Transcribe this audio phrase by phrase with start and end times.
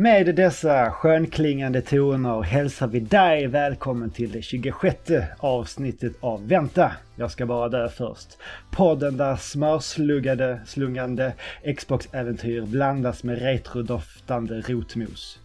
[0.00, 4.98] Med dessa skönklingande toner hälsar vi dig välkommen till det 26
[5.38, 8.28] avsnittet av Vänta, jag ska bara dö först.
[8.72, 11.32] Podden där smörsluggade, slungande
[11.76, 15.38] Xbox-äventyr blandas med retrodoftande rotmos.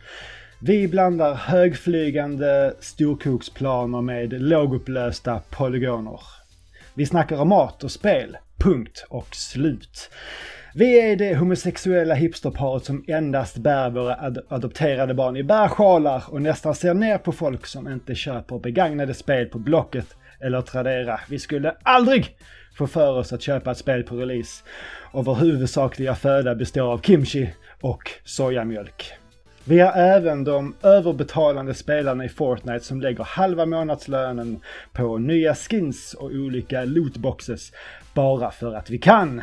[0.62, 6.20] Vi blandar högflygande storkoksplaner med lågupplösta polygoner.
[6.94, 10.10] Vi snackar om mat och spel, punkt och slut.
[10.78, 16.42] Vi är det homosexuella hipsterparet som endast bär våra ad adopterade barn i bärsjalar och
[16.42, 21.20] nästan ser ner på folk som inte köper begagnade spel på Blocket eller Tradera.
[21.30, 22.38] Vi skulle aldrig
[22.78, 24.64] få för oss att köpa ett spel på release
[25.12, 29.14] och vår huvudsakliga föda består av kimchi och sojamjölk.
[29.64, 34.60] Vi har även de överbetalande spelarna i Fortnite som lägger halva månadslönen
[34.94, 37.72] på nya skins och olika lootboxes
[38.14, 39.42] bara för att vi kan.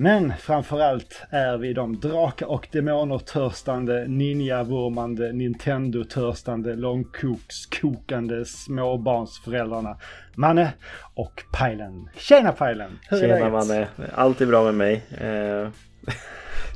[0.00, 9.96] Men framförallt är vi de drakar och demoner törstande, ninja-vurmande, Nintendo-törstande, långkokskokande småbarnsföräldrarna
[10.34, 10.72] Manne
[11.14, 12.08] och Pajlen.
[12.16, 12.98] Tjena Pajlen!
[13.10, 13.50] Hur Tjena är?
[13.50, 13.88] Manne!
[14.14, 15.02] Allt är bra med mig.
[15.20, 15.68] Eh...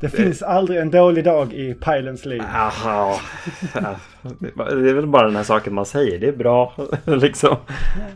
[0.01, 2.41] Det finns aldrig en dålig dag i Pajlens liv.
[2.55, 3.19] Aha.
[4.51, 6.19] Det är väl bara den här saken man säger.
[6.19, 6.73] Det är bra
[7.05, 7.57] liksom.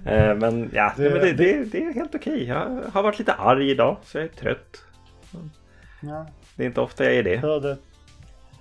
[0.05, 2.44] Eh, men ja, det, det, det, det är helt okej.
[2.44, 4.83] Jag har varit lite arg idag så jag är trött.
[6.00, 6.28] Ja.
[6.56, 7.38] Det är inte ofta jag är det.
[7.38, 7.78] Hörde,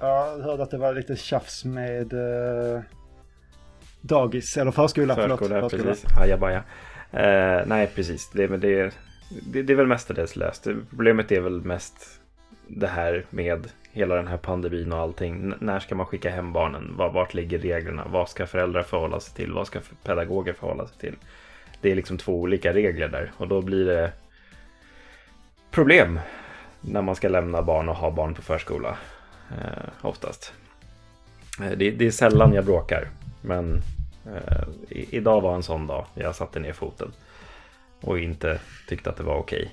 [0.01, 2.81] ja, hörde att det var lite tjafs med eh,
[4.01, 5.15] dagis eller förskola.
[5.15, 5.93] Förskola, förlåt, förskola.
[5.93, 6.19] precis.
[6.19, 6.63] Ajabaja.
[7.11, 8.31] Eh, nej, precis.
[8.31, 8.95] Det, men det,
[9.47, 10.67] det, det är väl mestadels löst.
[10.91, 12.21] Problemet är väl mest
[12.67, 15.35] det här med hela den här pandemin och allting.
[15.35, 16.95] N när ska man skicka hem barnen?
[16.97, 18.07] Vart ligger reglerna?
[18.11, 19.53] Vad ska föräldrar förhålla sig till?
[19.53, 21.17] Vad ska pedagoger förhålla sig till?
[21.81, 24.13] Det är liksom två olika regler där och då blir det
[25.71, 26.21] problem
[26.87, 28.97] när man ska lämna barn och ha barn på förskola.
[29.51, 30.53] Eh, oftast.
[31.61, 33.09] Eh, det, det, är sällan jag bråkar.
[33.41, 33.83] Men
[34.27, 36.07] eh, idag var en sån dag.
[36.15, 37.13] Jag satte ner foten.
[38.01, 39.71] Och inte tyckte att det var okej.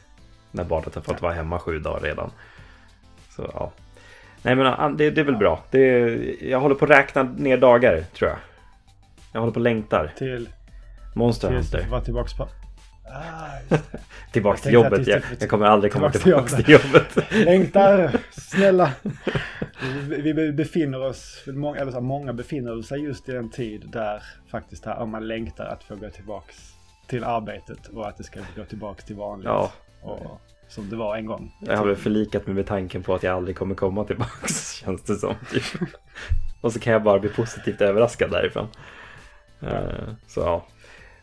[0.50, 2.30] när barnet har fått vara hemma sju dagar redan.
[3.28, 3.72] Så ja.
[4.42, 5.62] Nej men det, det är väl bra.
[5.70, 5.80] Det,
[6.40, 8.38] jag håller på att räkna ner dagar tror jag.
[9.32, 10.12] Jag håller på och längtar.
[10.18, 10.48] Till?
[11.14, 11.80] Monster Hunter.
[11.80, 12.48] Till vara tillbaka på
[13.12, 13.76] Ah,
[14.32, 15.06] tillbaka till jobbet.
[15.06, 17.32] Jag, jag, kommer aldrig komma tillbaka, tillbaka till jobbet.
[17.46, 18.92] Längtar, snälla.
[20.08, 23.88] Vi, vi befinner oss, många, eller så här, många befinner sig just i en tid
[23.92, 26.52] där faktiskt här, om man längtar att få gå tillbaka
[27.06, 29.46] till arbetet och att det ska gå tillbaka till vanligt.
[29.46, 29.72] Ja.
[30.02, 31.52] Och, som det var en gång.
[31.60, 34.48] Jag har väl förlikat mig med tanken på att jag aldrig kommer komma tillbaka
[34.84, 35.34] känns det som.
[35.52, 35.64] Typ.
[36.60, 38.68] och så kan jag bara bli positivt överraskad därifrån.
[39.60, 39.68] Ja.
[39.68, 40.66] Uh, så ja,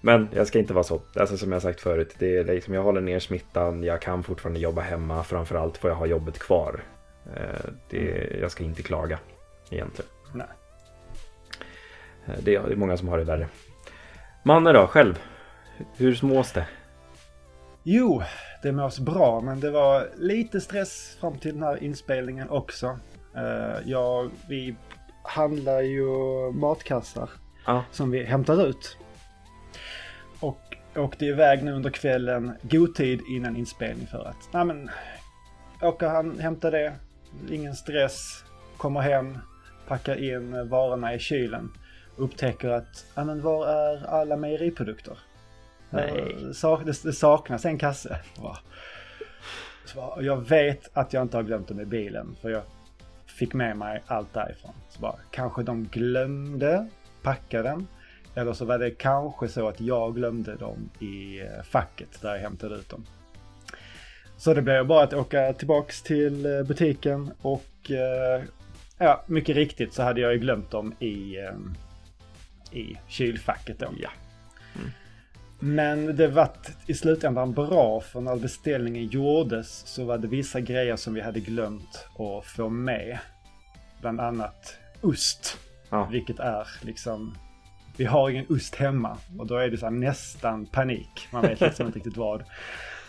[0.02, 1.02] men jag ska inte vara så.
[1.16, 4.60] Alltså som jag sagt förut, det är liksom, jag håller ner smittan, jag kan fortfarande
[4.60, 5.24] jobba hemma.
[5.24, 6.84] Framförallt får jag ha jobbet kvar.
[7.36, 8.42] Eh, det, mm.
[8.42, 9.20] jag ska inte klaga
[9.70, 10.12] egentligen.
[10.34, 10.48] Nej.
[12.26, 13.48] Eh, det är många som har det värre.
[14.44, 15.20] Manne då, själv?
[15.98, 16.68] Hur smås det?
[17.84, 18.24] Jo,
[18.64, 23.00] det mås bra, men det var lite stress fram till den här inspelningen också.
[23.36, 24.76] Eh, jag, vi
[25.24, 26.08] handlar ju
[26.52, 27.30] matkassar
[27.66, 27.84] ja.
[27.92, 28.98] som vi hämtar ut
[30.40, 34.90] och åkte iväg nu under kvällen, god tid innan inspelning för att, nej men,
[35.82, 36.94] åker han, hämtar det,
[37.50, 38.44] ingen stress,
[38.78, 39.38] kommer hem,
[39.88, 41.72] packar in varorna i kylen,
[42.16, 45.18] upptäcker att, ja men var är alla mejeriprodukter?
[45.90, 46.36] Nej.
[47.04, 48.20] Det, saknas en kasse.
[49.86, 52.64] Så jag vet att jag inte har glömt dem i bilen, för jag
[53.26, 54.74] fick med mig allt därifrån.
[54.90, 56.88] Så bara, kanske de glömde
[57.24, 57.88] packa den.
[58.40, 62.42] Eller så var det kanske så att jag glömde dem i eh, facket där jag
[62.42, 63.06] hämtade ut dem.
[64.38, 68.44] Så det blev bara att åka tillbaks till eh, butiken och eh,
[68.98, 71.38] ja, mycket riktigt så hade jag ju glömt dem i,
[72.72, 73.88] i kylfacket då.
[73.98, 74.10] Ja.
[74.76, 74.90] Mm.
[75.60, 76.50] Men det var
[76.88, 81.40] i slutändan bra för när beställningen gjordes så var det vissa grejer som vi hade
[81.40, 83.20] glömt att få med.
[84.02, 85.58] Bland annat ost.
[85.90, 86.06] Ja.
[86.12, 87.36] Vilket är liksom
[88.00, 89.18] vi har ingen ost hemma.
[89.38, 91.28] Och då är det så nästan panik.
[91.32, 92.44] Man vet liksom inte riktigt vad.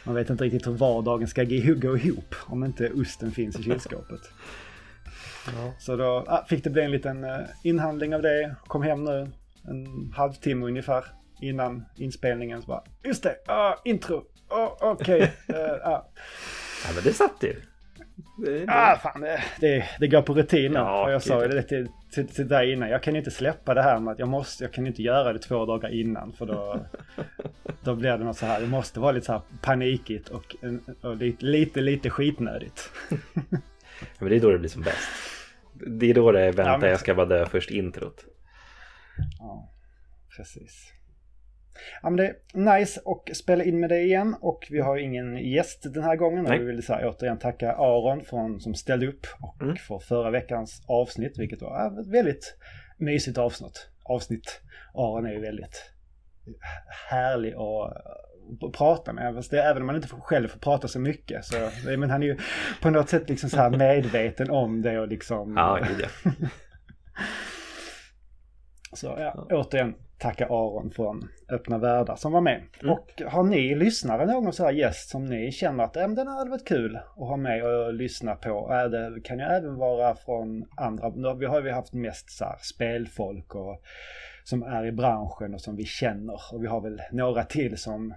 [0.05, 4.21] Man vet inte riktigt hur vardagen ska gå ihop om inte osten finns i kylskåpet.
[5.47, 5.73] Ja.
[5.79, 8.57] Så då ah, fick det bli en liten uh, inhandling av det.
[8.67, 9.31] Kom hem nu
[9.69, 11.05] en halvtimme ungefär
[11.41, 12.63] innan inspelningen.
[12.63, 15.33] Så bara, just det, uh, intro, oh, okej.
[15.49, 15.61] Okay.
[15.63, 16.03] Uh, uh.
[16.87, 17.57] Ja men det satt ju.
[18.45, 20.73] Det, Ah, fan, det, det, det går på rutin.
[20.73, 22.91] Ja, jag sa ju det till, till, till dig innan.
[22.91, 25.39] Jag kan inte släppa det här med att jag måste, jag kan inte göra det
[25.39, 26.33] två dagar innan.
[26.33, 26.81] För då,
[27.85, 28.61] då blir det något så här.
[28.61, 30.57] Det måste vara lite så här panikigt och,
[31.01, 32.91] och lite, lite, lite skitnödigt.
[34.19, 35.09] men det är då det blir som bäst.
[35.73, 36.91] Det är då det är vänta, ja, men...
[36.91, 38.25] jag ska bara dö först introt.
[39.39, 39.73] Ja,
[40.37, 40.93] precis.
[42.03, 45.37] Ja men det är nice att spela in med det igen och vi har ingen
[45.37, 46.45] gäst den här gången.
[46.45, 46.59] Nej.
[46.59, 49.77] Och vi vill så här, återigen tacka Aron från, som ställde upp och mm.
[49.77, 52.57] för förra veckans avsnitt vilket var ett väldigt
[52.99, 53.89] mysigt avsnitt.
[54.05, 54.61] avsnitt.
[54.95, 55.93] Aron är ju väldigt
[57.11, 59.45] härlig att prata med.
[59.51, 61.45] Det, även om man inte själv får prata så mycket.
[61.45, 62.39] Så, men han är ju
[62.83, 65.55] på något sätt liksom så här medveten om det och liksom...
[65.57, 66.31] Ja, det.
[68.97, 72.63] så ja, återigen tacka Aron från Öppna Världar som var med.
[72.83, 72.95] Mm.
[72.95, 76.69] Och har ni lyssnare någon så här gäst som ni känner att den hade varit
[76.69, 78.69] kul att ha med och lyssna på?
[78.91, 83.55] Det kan ju även vara från andra, vi har ju haft mest så här spelfolk
[83.55, 83.83] och
[84.45, 86.41] som är i branschen och som vi känner.
[86.53, 88.15] Och vi har väl några till som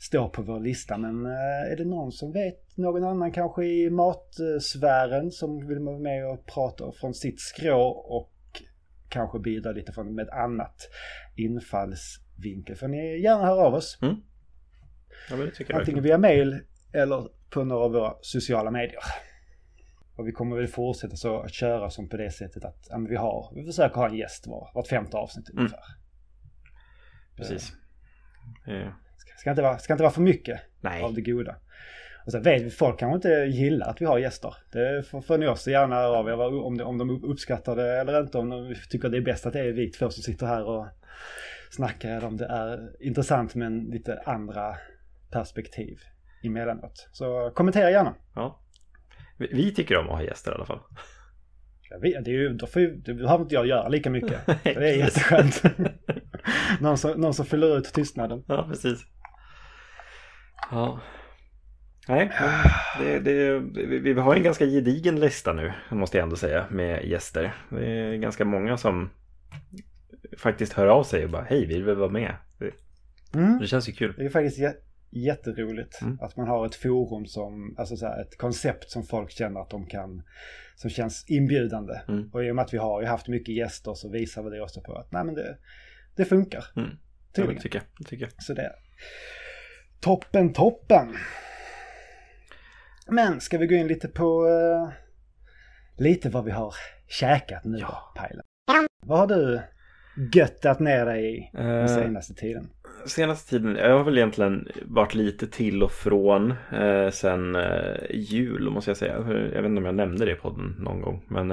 [0.00, 0.98] står på vår lista.
[0.98, 5.98] Men eh, är det någon som vet någon annan kanske i matsfären som vill vara
[5.98, 8.30] med och prata från sitt skrå och
[9.14, 10.90] kanske bidra lite från med annat
[11.36, 13.98] infallsvinkel får ni gärna höra av oss.
[14.02, 14.14] Mm.
[15.30, 16.60] Ja, det Antingen via mail
[16.92, 19.00] eller på några av våra sociala medier.
[20.16, 23.16] Och vi kommer väl fortsätta så att köra som på det sättet att ja, vi
[23.16, 25.58] har, vi försöker ha en gäst var, vart femte avsnitt mm.
[25.58, 25.84] ungefär.
[27.36, 27.72] Precis.
[28.68, 28.88] Uh.
[29.16, 31.02] Ska, ska, inte vara, ska inte vara för mycket Nej.
[31.02, 31.56] av det goda.
[32.24, 34.54] Och sen vet folk kanske inte gillar att vi har gäster.
[34.72, 38.38] Det får, får ni också gärna av er om, om de uppskattar det eller inte.
[38.38, 40.86] Om de tycker det är bäst att det är vi två som sitter här och
[41.70, 42.08] snackar.
[42.08, 44.76] Eller om det är intressant men lite andra
[45.30, 45.98] perspektiv
[46.44, 47.08] emellanåt.
[47.12, 48.14] Så kommentera gärna.
[48.34, 48.60] Ja.
[49.38, 50.80] Vi tycker om att ha gäster i alla fall.
[51.90, 54.46] Ja, det, är ju, då, får ju, då behöver inte jag göra lika mycket.
[54.64, 55.62] det är jätteskönt.
[56.80, 58.44] någon, som, någon som fyller ut tystnaden.
[58.46, 59.06] Ja, precis.
[60.70, 61.00] Ja.
[62.08, 62.30] Nej,
[62.98, 63.58] det, det,
[63.98, 67.54] vi har en ganska gedigen lista nu, måste jag ändå säga, med gäster.
[67.70, 69.10] Det är ganska många som
[70.38, 72.36] faktiskt hör av sig och bara, hej, vill vi vara med?
[72.58, 72.70] Det,
[73.38, 73.58] mm.
[73.58, 74.14] det känns ju kul.
[74.16, 74.58] Det är faktiskt
[75.10, 76.18] jätteroligt mm.
[76.20, 79.70] att man har ett forum som, alltså så här, ett koncept som folk känner att
[79.70, 80.22] de kan,
[80.76, 81.94] som känns inbjudande.
[82.08, 82.30] Mm.
[82.32, 84.80] Och i och med att vi har haft mycket gäster så visar vi det också
[84.80, 85.56] på att, nej men det,
[86.16, 86.64] det funkar.
[86.76, 86.90] Mm.
[87.36, 87.84] Ja, det tycker jag.
[87.98, 88.42] Det tycker jag.
[88.42, 88.72] Så det,
[90.00, 91.14] toppen, toppen.
[93.06, 94.92] Men ska vi gå in lite på uh,
[95.98, 96.74] lite vad vi har
[97.08, 98.12] käkat nu ja.
[98.16, 98.44] Pajlen?
[99.06, 99.60] Vad har du
[100.32, 102.68] göttat ner dig i den uh, senaste tiden?
[103.06, 107.56] Senaste tiden, jag har väl egentligen varit lite till och från eh, sen
[108.10, 109.14] jul måste jag säga.
[109.54, 111.24] Jag vet inte om jag nämnde det i podden någon gång.
[111.28, 111.50] Men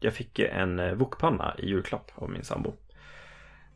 [0.00, 2.72] jag fick en wokpanna i julklapp av min sambo.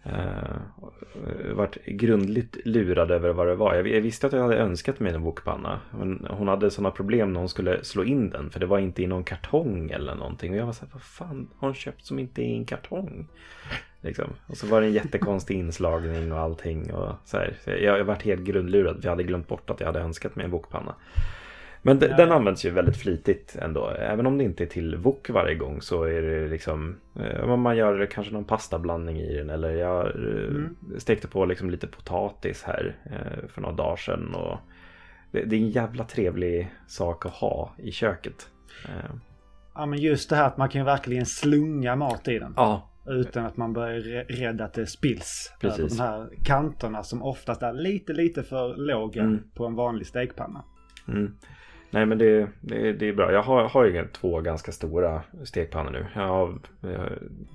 [0.06, 3.74] Uh, varit grundligt lurad över vad det var.
[3.74, 5.80] Jag, visste att jag hade önskat mig en bokpanna.
[5.90, 8.50] Hon, hon hade sådana problem när hon skulle slå in den.
[8.50, 10.52] För det var inte i någon kartong eller någonting.
[10.52, 12.64] Och jag var så här, vad fan har hon köpt som inte är i en
[12.64, 13.28] kartong?
[14.00, 14.30] Liksom.
[14.46, 16.92] Och så var det en jättekonstig inslagning och allting.
[16.92, 17.56] Och så här.
[17.64, 18.96] Så jag, jag varit helt grundlurad.
[18.96, 20.94] För jag hade glömt bort att jag hade önskat mig en bokpanna.
[21.82, 22.16] Men ja.
[22.16, 23.88] den används ju väldigt flitigt ändå.
[23.88, 27.76] Även om det inte är till wok varje gång så är det liksom eh, man
[27.76, 30.76] gör kanske någon pastablandning i den eller jag eh, mm.
[30.98, 34.34] stekte på liksom lite potatis här eh, för några dagar sedan.
[34.34, 34.58] Och
[35.30, 38.48] det, det är en jävla trevlig sak att ha i köket.
[39.74, 42.54] Ja men just det här att man kan ju verkligen slunga mat i den.
[42.56, 42.88] Ja.
[43.06, 45.52] Utan att man börjar rädda att det spills.
[45.60, 45.96] Precis.
[45.96, 49.42] De här kanterna som oftast är lite lite för låga mm.
[49.54, 50.64] på en vanlig stekpanna.
[51.08, 51.34] Mm.
[51.94, 53.32] Nej men det, det, det, är bra.
[53.32, 56.06] Jag har, har ju två ganska stora stekpannor nu.
[56.14, 56.58] Jag har,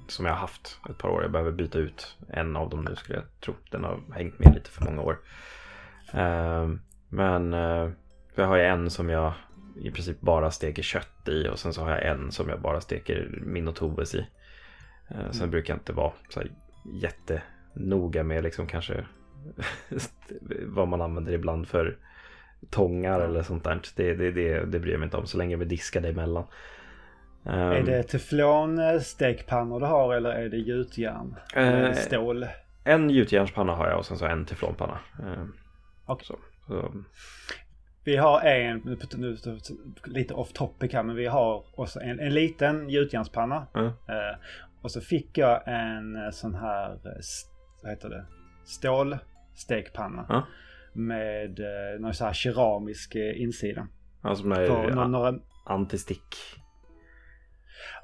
[0.08, 1.22] som jag har haft ett par år.
[1.22, 3.54] Jag behöver byta ut en av dem nu skulle jag tro.
[3.72, 5.20] Den har hängt med lite för många år.
[6.14, 6.80] Ehm,
[7.10, 7.92] men uh,
[8.36, 9.34] jag har en som jag
[9.76, 11.48] i princip bara steker kött i.
[11.48, 14.20] Och sen så har jag en som jag bara steker min och Toves i.
[14.20, 15.52] Uh, sen mm.
[15.52, 16.52] brukar jag inte vara så här
[17.02, 19.06] jättenoga med liksom kanske
[20.66, 21.98] vad man använder ibland för
[22.70, 23.82] tångar eller sånt där.
[23.96, 26.44] Det, det, det, det bryr jag mig inte om så länge vi diskar det emellan.
[27.44, 31.36] Um, är det teflon eh, du har eller är det gjutjärn?
[31.58, 32.48] Uh, stål?
[32.84, 35.00] En gjutjärnspanna har jag och sen så en teflonpanna.
[35.24, 35.46] Uh,
[36.08, 36.26] okay.
[36.26, 36.94] så, så.
[38.04, 39.38] Vi har en, nu,
[40.06, 43.68] lite off topic här, men vi har också en, en liten gjutjärnspanna.
[43.76, 43.86] Mm.
[43.86, 43.94] Uh,
[44.82, 47.00] och så fick jag en sån här,
[47.84, 48.26] vad heter det,
[48.66, 50.26] stålstekpanna.
[50.30, 50.42] Mm
[50.98, 53.88] med eh, någon sån här keramisk eh, insida.
[54.22, 55.34] Alltså med För, några, några...
[55.66, 56.36] antistick.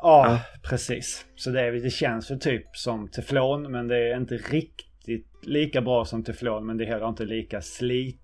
[0.02, 1.26] Ja, ja, precis.
[1.36, 6.06] Så det, det känns väl typ som teflon men det är inte riktigt lika bra
[6.06, 8.20] som teflon men det är heller inte lika slit,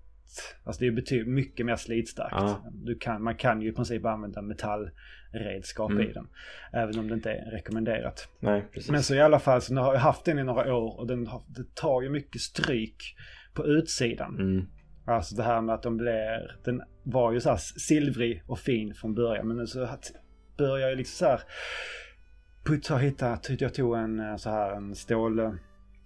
[0.64, 2.34] Alltså det är betydligt mycket mer slitstarkt.
[2.38, 2.64] Ja.
[2.72, 6.10] Du kan, man kan ju i princip använda metallredskap Mm.
[6.10, 6.28] i den.
[6.72, 8.28] Även om det inte är rekommenderat.
[8.40, 8.64] Nej.
[8.90, 11.06] Men så i alla fall så nu har jag haft den i några år och
[11.06, 13.16] den har, det tar ju mycket stryk
[13.54, 14.34] på utsidan.
[14.38, 14.66] Mm.
[15.06, 18.94] Alltså det här med att de blir, den var ju så här silvrig och fin
[18.94, 19.88] från början men nu så
[20.58, 21.40] börjar jag liksom så här
[22.64, 25.52] putta och hitta, jag tog en eh, så här en stål, eh,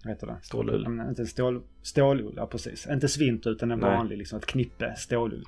[0.05, 0.37] vad heter det?
[0.43, 0.83] Stålull.
[0.85, 2.87] Ja, men Inte en stål, stålull, ja precis.
[2.87, 3.91] Inte svint utan en Nej.
[3.91, 5.45] vanlig liksom ett knippe stålull.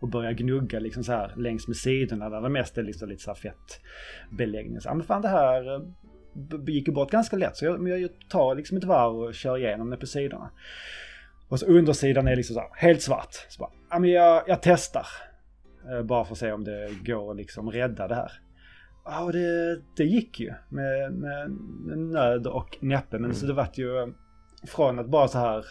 [0.00, 3.22] Och börja gnugga liksom så här längs med sidorna där det mest är liksom lite
[3.22, 4.80] så här fettbeläggning.
[4.80, 5.82] Så, ja men fan det här eh,
[6.66, 9.90] gick ju bort ganska lätt så jag, jag tar liksom ett varv och kör igenom
[9.90, 10.50] det på sidorna.
[11.50, 13.34] Och så undersidan är liksom så här, helt svart.
[13.48, 15.06] Så bara, ja men jag, jag testar.
[15.92, 18.32] Eh, Bara för att se om det går att liksom rädda det här.
[19.04, 21.50] Ja, och det, det gick ju med, med
[21.98, 23.16] nöd och näppe.
[23.18, 23.34] Men Mm.
[23.34, 24.06] så det vart ju eh,
[24.66, 25.64] från att bara så här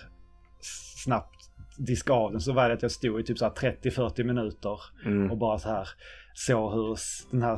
[1.04, 1.36] snabbt
[1.78, 4.80] diska av den så var det att jag stod i typ så här 30-40 minuter
[5.06, 5.32] Mm.
[5.32, 5.88] och bara så här
[6.34, 6.98] såg hur
[7.32, 7.58] den här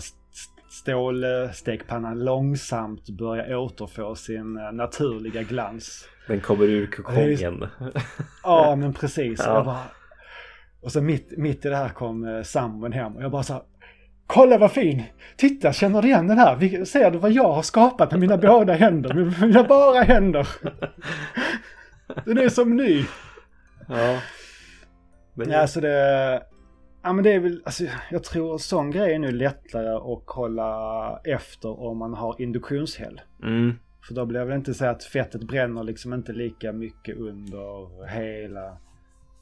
[0.72, 6.08] stålstekpannan långsamt börjar återfå sin eh, naturliga glans.
[6.28, 7.68] Den kommer ur kokongen.
[8.44, 9.42] Ja, men precis.
[9.46, 9.54] Ja.
[9.56, 9.84] Jag bara...
[10.82, 13.54] Och så mitt, mitt i det här kom eh, sambon hem och jag bara så
[13.54, 13.62] här,
[14.28, 15.04] Kolla vad fin!
[15.38, 16.86] Titta, känner du igen den här?
[16.86, 19.14] Ser du vad jag har skapat med mina båda händer?
[19.14, 20.48] Med mina bara händer!
[22.26, 23.06] Den är som ny!
[23.88, 24.20] ja.
[25.34, 26.44] Men, Ja, alltså det...
[27.04, 31.22] Ja men det är väl, alltså jag tror sån grej är nu lättare att kolla
[31.24, 33.22] efter om man har induktionshäll.
[33.44, 33.74] mm.
[34.08, 38.06] För då blir det väl inte så att fettet bränner liksom inte lika mycket under
[38.08, 38.68] hela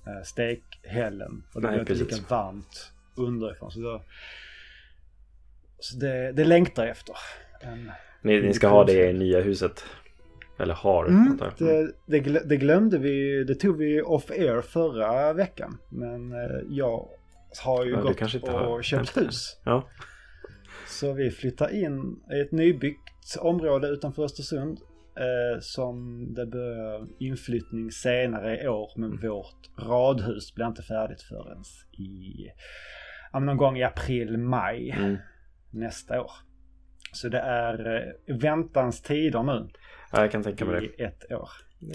[0.08, 1.44] eh, stekhällen.
[1.54, 3.72] Och det blir inte lika varmt underifrån.
[3.72, 4.01] Så, då,
[5.80, 7.16] så det, det längtar efter.
[8.22, 9.86] Ni, ni ska ha det i nya huset.
[10.58, 11.06] Eller har.
[11.06, 15.78] mm, det, det, det glömde vi, det tog vi off air förra veckan.
[15.89, 17.10] Men eh, jag
[17.63, 19.22] har ju Ja, gått och har köpt det.
[19.22, 19.60] hus.
[19.65, 19.89] Ja.
[20.88, 24.77] Så vi flyttar in i ett nybyggt område utanför Östersund.
[25.15, 28.91] Eh, som det börjar inflyttning senare i år.
[28.96, 29.29] Men Mm.
[29.29, 31.63] vårt radhus blir inte färdigt förrän
[31.98, 32.48] i
[33.34, 35.18] ja, någon gång i april, maj Mm.
[35.72, 36.32] nästa år.
[37.13, 37.96] Så det är
[38.27, 39.70] eh, väntans tider nu
[40.12, 41.03] ja, jag kan tänka mig det.
[41.03, 41.50] i ett år.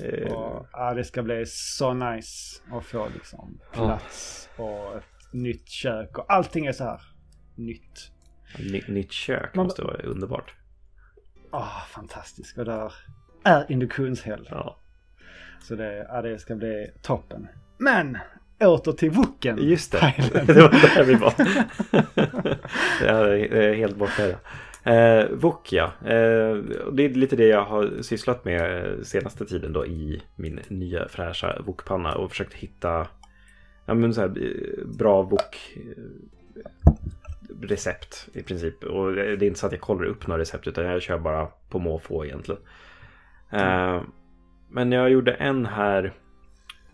[0.05, 5.69] Eh, Och, ja, det ska bli så nice att få liksom plats och ett nytt
[5.69, 7.01] kök och allting är så här
[7.55, 8.11] nytt.
[8.59, 10.55] Ny, nytt kök Man- måste vara underbart.
[11.51, 12.59] Ah, fantastiskt.
[12.59, 12.93] Och där
[13.45, 14.49] är induktionshäll.
[14.51, 14.79] Ja.
[15.63, 17.49] Så det, ja, det ska bli toppen.
[17.79, 18.19] Men
[18.61, 19.59] åter till woken.
[19.69, 20.15] Just det,
[20.47, 21.35] det var där vi var.
[23.07, 24.23] jag är helt borta.
[24.85, 26.57] Eh, Wok ja, eh,
[26.93, 31.09] det är lite det jag har sysslat med eh, senaste tiden då i min nya
[31.09, 33.07] fräscha wokpanna och försökt hitta
[33.87, 36.93] ja, men så här, eh, bra bok eh,
[37.61, 38.85] recept i princip.
[38.85, 41.47] Och det är inte så att jag kollar upp några recept utan jag kör bara
[41.47, 42.61] på måfå egentligen.
[43.51, 44.03] Eh,
[44.71, 46.13] men jag gjorde en här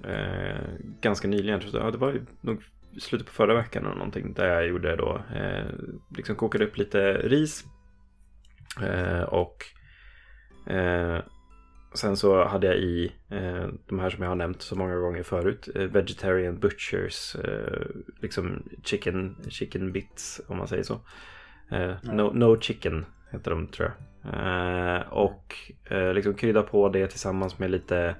[0.04, 0.68] eh,
[1.00, 1.60] ganska nyligen.
[1.60, 1.86] tror jag.
[1.86, 2.62] Ja, det var nog
[2.96, 4.32] i slutet på förra veckan eller någonting.
[4.32, 5.66] Där jag gjorde då, eh,
[6.16, 7.64] liksom kokade upp lite ris.
[8.82, 9.64] Eh, och
[10.72, 11.18] eh,
[11.94, 15.22] sen så hade jag i eh, de här som jag har nämnt så många gånger
[15.22, 15.68] förut.
[15.74, 17.86] Eh, vegetarian Butchers, eh,
[18.20, 21.00] liksom chicken, chicken bits om man säger så.
[21.70, 23.96] Eh, no, no chicken heter de tror jag.
[24.34, 25.54] Eh, och
[25.84, 28.14] eh, liksom krydda på det tillsammans med lite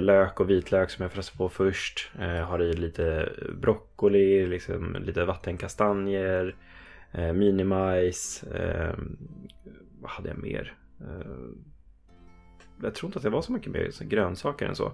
[0.00, 2.10] lök och vitlök som jag fräste på först.
[2.18, 6.54] Har i lite broccoli, liksom lite vattenkastanjer,
[7.12, 8.44] eh, minimajs.
[10.00, 10.74] Vad hade jag mer?
[12.82, 14.92] Jag tror inte att det var så mycket mer så grönsaker än så.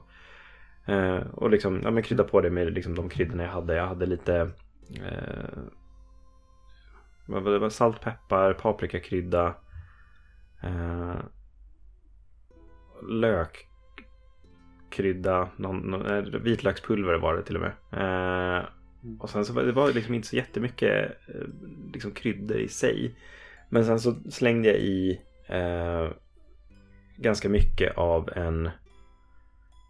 [0.87, 3.75] Eh, och liksom, ja, men krydda på det med liksom, de kryddorna jag hade.
[3.75, 4.51] Jag hade lite
[4.97, 5.59] eh,
[7.27, 7.59] vad det?
[7.59, 9.55] var salt, peppar, paprikakrydda.
[10.63, 11.17] Eh,
[13.09, 13.69] lök
[14.91, 17.73] krydda, någon, någon, eh, vitlökspulver var det till och med.
[17.93, 18.65] Eh,
[19.19, 21.49] och sen så var det var liksom inte så jättemycket eh,
[21.93, 23.17] liksom kryddor i sig.
[23.69, 26.11] Men sen så slängde jag i eh,
[27.23, 28.63] ganska mycket av en,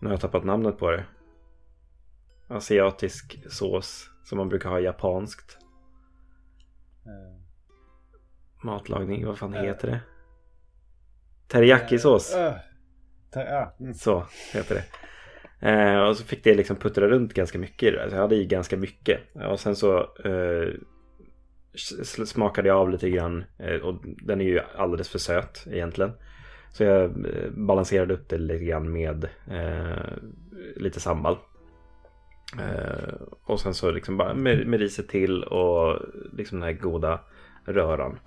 [0.00, 1.04] nu har jag tappat namnet på det.
[2.48, 5.58] Asiatisk sås som man brukar ha japanskt.
[7.06, 7.42] Eh,
[8.64, 9.62] Matlagning, vad fan Eh.
[9.62, 10.00] heter det?
[11.48, 12.34] Teriyaki-sås.
[12.34, 12.54] eh,
[13.34, 13.94] ja, mm.
[13.94, 14.84] Så heter det.
[15.68, 18.08] Eh, och så fick det liksom puttra runt ganska mycket i det där.
[18.08, 19.20] Så jag hade i ganska mycket.
[19.34, 20.68] Och sen så eh,
[22.26, 23.44] smakade jag av lite grann.
[23.58, 26.12] Eh, och den är ju alldeles för söt egentligen.
[26.72, 30.12] Så jag eh, balanserade upp det lite grann med eh,
[30.76, 31.36] lite sambal.
[32.58, 33.14] Eh,
[33.44, 36.00] och sen så liksom bara med, med riset till och
[36.32, 37.20] liksom den här goda
[37.64, 38.18] röran.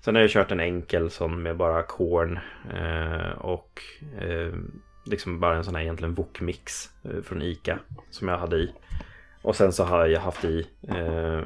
[0.00, 2.38] Sen har jag kört en enkel sån med bara korn
[2.74, 3.82] eh, och
[4.20, 4.54] eh,
[5.06, 7.78] liksom bara en sån här egentligen wokmix eh, från Ica
[8.10, 8.72] som jag hade i.
[9.42, 11.40] Och sen så har jag haft i eh,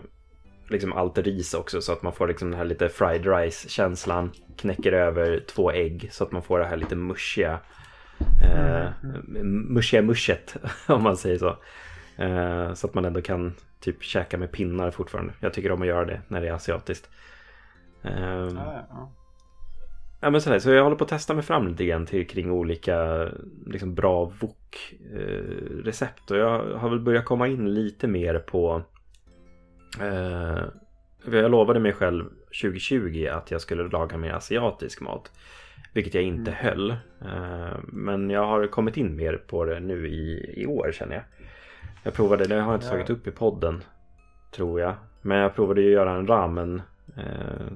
[0.72, 4.30] liksom allt ris också så att man får liksom den här lite fried rice känslan.
[4.56, 7.60] Knäcker över två ägg så att man får det här lite mushiga
[8.42, 8.90] eh,
[9.44, 11.56] mushiga mushet om man säger så.
[12.22, 15.32] Eh, så att man ändå kan typ käka med pinnar fortfarande.
[15.40, 17.08] Jag tycker om att göra det när det är asiatiskt.
[18.02, 18.12] Eh,
[18.54, 19.12] Ja, ja.
[20.24, 22.50] Ja men sådär, så jag håller på att testa mig fram lite grann till, kring
[22.50, 23.28] olika
[23.66, 26.30] liksom, bra wok-recept.
[26.30, 28.82] och jag har väl börjat komma in lite mer på...
[30.00, 30.64] Eh,
[31.42, 32.24] jag lovade mig själv
[32.62, 35.30] 2020 att jag skulle laga mer asiatisk mat.
[35.92, 36.64] Vilket jag inte Mm.
[36.64, 36.90] höll.
[37.20, 41.24] Eh, men jag har kommit in mer på det nu i, i år känner jag.
[42.02, 43.82] Jag provade, det har jag inte tagit upp i podden.
[44.54, 44.94] Tror jag.
[45.22, 46.82] Men jag provade ju att göra en ramen.
[47.16, 47.66] Eh,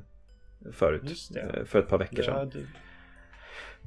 [0.72, 1.28] förut.
[1.34, 1.64] Det.
[1.66, 2.34] För ett par veckor sedan.
[2.38, 2.66] Ja, du,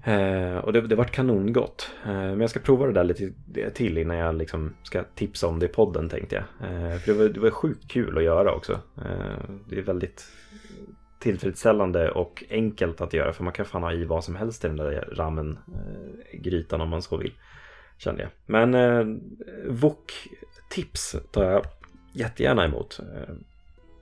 [0.03, 1.91] Eh, och det, det vart kanongott.
[2.05, 3.31] Eh, men jag ska prova det där lite
[3.73, 6.69] till innan jag liksom ska tipsa om det i podden tänkte jag.
[6.69, 8.73] Eh, för det var, det var sjukt kul att göra också.
[8.97, 10.25] Eh, det är väldigt
[11.19, 14.67] tillfredsställande och enkelt att göra för man kan fan ha i vad som helst i
[14.67, 17.33] den där ramen eh, grytan om man så vill.
[17.97, 18.31] Kände jag.
[18.45, 19.05] Men eh,
[19.67, 21.65] wok-tips tar jag
[22.13, 22.99] jättegärna emot.
[22.99, 23.35] Eh,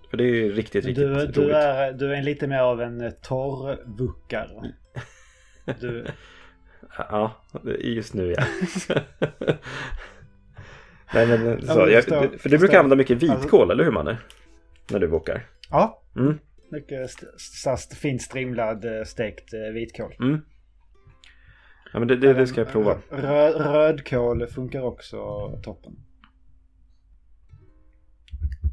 [0.09, 1.33] för det är riktigt, riktigt du, roligt.
[1.33, 4.73] du, är, du är lite mer av en torrvuckare.
[5.79, 6.05] Du,
[6.97, 7.31] Ja,
[7.79, 8.43] just nu ja.
[11.13, 12.03] Nej men så, jag,
[12.39, 13.31] för du brukar använda mycket vitkål,
[13.61, 14.17] Alltså- eller hur Manne?
[14.91, 15.45] När du bokar.
[15.69, 16.37] ja, Mm,
[16.71, 20.13] mycket st- fint strimlad eh, stekt eh, vitkål.
[20.19, 20.41] mm.
[21.93, 22.97] Ja men det, det, det ska jag prova.
[23.09, 25.17] Rö, rödkål funkar också
[25.63, 25.95] toppen.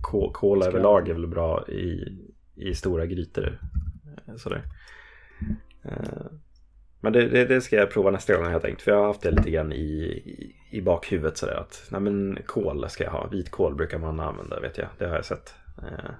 [0.02, 2.18] Kål, kål Ska- överlag är väl bra i,
[2.54, 3.58] i stora grytor.
[4.28, 4.62] Eh, Sådär.
[7.04, 8.82] Men det, det, det ska jag prova nästa gång har jag tänkt.
[8.82, 9.76] För jag har haft det lite grann i,
[10.24, 13.26] i, i bakhuvudet sådär att nej men kål ska jag ha.
[13.26, 14.88] Vitkål brukar man använda vet jag.
[14.98, 15.54] Det har jag sett.
[15.78, 16.10] Eh,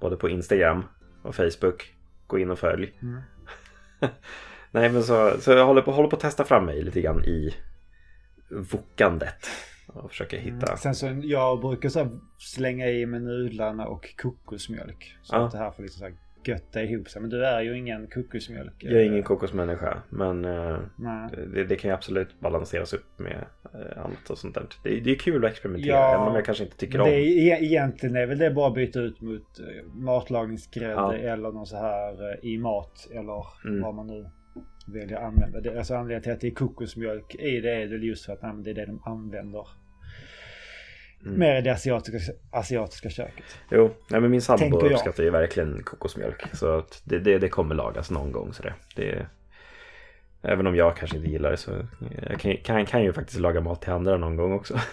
[0.00, 0.84] både på Instagram
[1.22, 1.94] och Facebook.
[2.26, 2.92] Gå in och följ.
[3.02, 3.20] Mm.
[4.70, 7.24] nej men så, så jag håller på, håller på att testa fram mig lite grann
[7.24, 7.54] i
[8.50, 9.48] vokandet.
[9.86, 10.66] Och försöka hitta.
[10.66, 10.76] Mm.
[10.76, 15.16] Sen så jag brukar så slänga i med nudlarna och kokosmjölk.
[15.22, 15.46] Så Ja.
[15.46, 16.14] att det här får liksom så här
[16.48, 17.20] götta ihop sig.
[17.22, 18.72] Men du är ju ingen kokosmjölk.
[18.78, 20.02] Jag är ingen kokosmänniska.
[20.10, 20.78] Men eh.
[21.54, 24.66] Det, det kan ju absolut balanseras upp med eh, annat och sånt där.
[24.82, 27.08] Det, det är kul att experimentera Ja, även om jag kanske inte tycker om.
[27.08, 31.14] det är, e- egentligen är väl det bara att byta ut mot eh, matlagningsgrädde Ja.
[31.14, 33.82] eller någon så här i mat eller Mm.
[33.82, 34.26] vad man nu
[34.86, 35.60] väljer att använda.
[35.60, 38.42] Det, alltså anledningen till att det är kokosmjölk i det är väl just för att
[38.42, 39.66] nej, det är det de använder.
[41.24, 41.38] Mm.
[41.38, 43.44] Mer i det asiatiska, asiatiska köket.
[43.70, 46.56] Jo, nej, men min sambo uppskattar ju verkligen kokosmjölk.
[46.56, 48.52] Så att det, det, det kommer lagas någon gång.
[48.52, 49.26] Så det, det,
[50.42, 51.70] även om jag kanske inte gillar det så
[52.28, 54.80] jag kan, kan, kan ju faktiskt laga mat till andra någon gång också.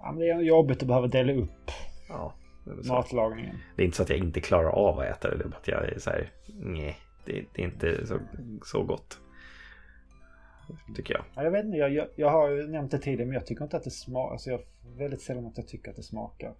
[0.00, 1.70] Ja, men det är jobbigt att behöva dela upp
[2.08, 2.34] Ja,
[2.64, 3.58] det matlagningen.
[3.76, 5.36] Det är inte så att jag inte klarar av att äta det.
[5.36, 8.18] Det är bara att jag är så här, nej, det, det är inte så,
[8.64, 9.18] så gott.
[10.96, 11.24] Tycker jag.
[11.34, 13.64] Ja, jag vet inte, jag, jag, jag har ju nämnt det tidigare men jag tycker
[13.64, 14.32] inte att det smakar.
[14.32, 14.60] Alltså jag
[14.96, 16.52] väldigt sällan att jag tycker att det smakar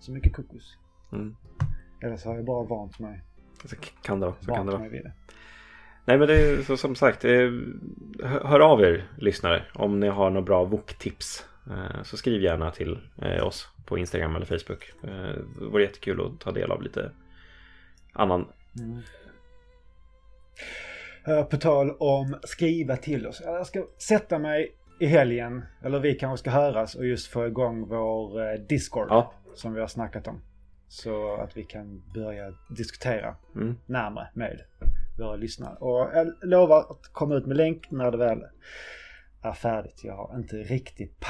[0.00, 0.76] så mycket kokos.
[1.12, 1.36] Mm.
[2.02, 3.22] Eller så har jag bara vant mig,
[3.64, 4.36] Så kan det vara.
[4.40, 4.88] Så kan det vara.
[4.88, 5.12] vid det.
[6.04, 7.50] Nej men det är så, som sagt, eh,
[8.24, 11.44] hör av er lyssnare om ni har några bra wok-tips.
[11.70, 14.92] Eh, Så skriv gärna till eh, oss på Instagram eller Facebook.
[15.02, 17.12] Det vore jättekul att ta del av lite
[18.12, 18.48] annan.
[18.78, 19.02] Mm.
[21.26, 23.42] Eh, På tal om skriva till oss.
[23.44, 27.88] Jag ska sätta mig i helgen, eller vi kanske ska höras och just få igång
[27.88, 30.40] vår eh, Discord Ja, som vi har snackat om.
[30.88, 34.60] Så att vi kan börja diskutera mm, närmare med
[35.18, 35.76] våra lyssnare.
[35.76, 38.44] Och jag lovar att komma ut med länk när det väl
[39.42, 40.00] är färdigt.
[40.04, 41.24] Jag har inte riktigt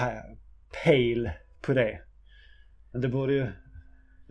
[0.85, 2.00] pejl på det.
[2.92, 3.46] Men det borde ju...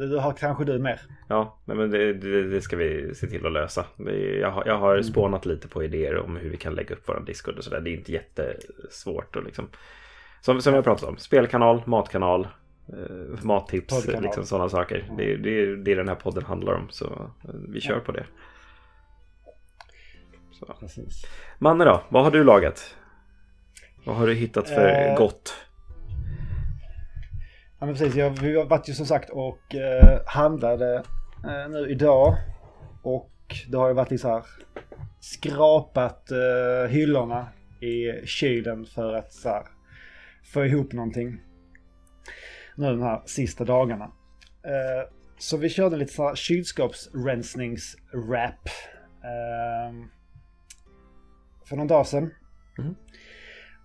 [0.09, 1.01] Det har kanske du mer.
[1.27, 3.85] ja men det, det, det ska vi se till att lösa.
[3.97, 7.03] Det jag, har, jag har spånat lite på idéer om hur vi kan lägga upp
[7.05, 7.81] vår Discord och sådär.
[7.81, 9.67] Det är inte jättesvårt att liksom.
[10.41, 12.47] Som, som jag pratat om, spelkanal, matkanal,
[12.89, 14.21] eh, mattips, Poddkanal.
[14.23, 15.09] liksom sådana saker.
[15.17, 16.87] Det, är- det är det den här podden handlar om.
[16.89, 17.05] Så
[17.43, 17.99] eh, vi kör Ja.
[17.99, 18.25] på det.
[20.59, 20.65] Så.
[20.79, 21.25] Precis.
[21.59, 22.95] Manne då, vad har du lagat?
[24.05, 25.55] Vad har du hittat för Eh, gott?
[27.81, 28.15] Ja men precis.
[28.15, 31.03] Jag, vi har varit ju som sagt och eh, handlade
[31.43, 32.37] eh, nu idag.
[33.03, 33.31] Och
[33.69, 34.45] det har ju varit lite så här
[35.19, 37.47] skrapat eh, hyllorna
[37.79, 39.63] i kylen för att så här,
[40.53, 41.41] få ihop någonting.
[42.75, 44.11] Nu de här sista dagarna.
[44.63, 45.03] Eh,
[45.37, 48.69] så vi körde lite så här kylskåpsrensningswrap.
[49.23, 49.93] Eh,
[51.65, 52.33] för någon dag sedan.
[52.77, 52.95] Mm.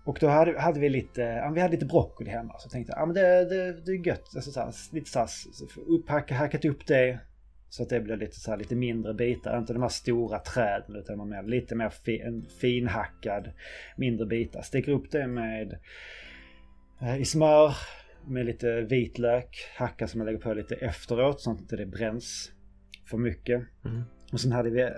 [0.07, 2.59] Och då hade, hade vi lite, vi hade lite broccoli hemma.
[2.59, 4.35] Så tänkte jag, ja men det, det, det är gött.
[4.35, 5.29] Alltså, så här, lite så här,
[5.87, 7.19] upphacka, hackat upp det.
[7.69, 9.57] Så att det blir lite, så här, lite mindre bitar.
[9.57, 13.51] Inte de här stora träden utan mer, lite mer fi, en finhackad
[13.97, 14.61] mindre bitar.
[14.61, 15.79] Steker upp det med
[17.01, 17.75] eh, i smör
[18.27, 19.49] med lite vitlök.
[19.77, 22.51] Hacka som jag lägger på lite efteråt så att inte det bränns
[23.09, 23.61] för mycket.
[23.85, 24.03] Mm.
[24.31, 24.89] Och sen hade vi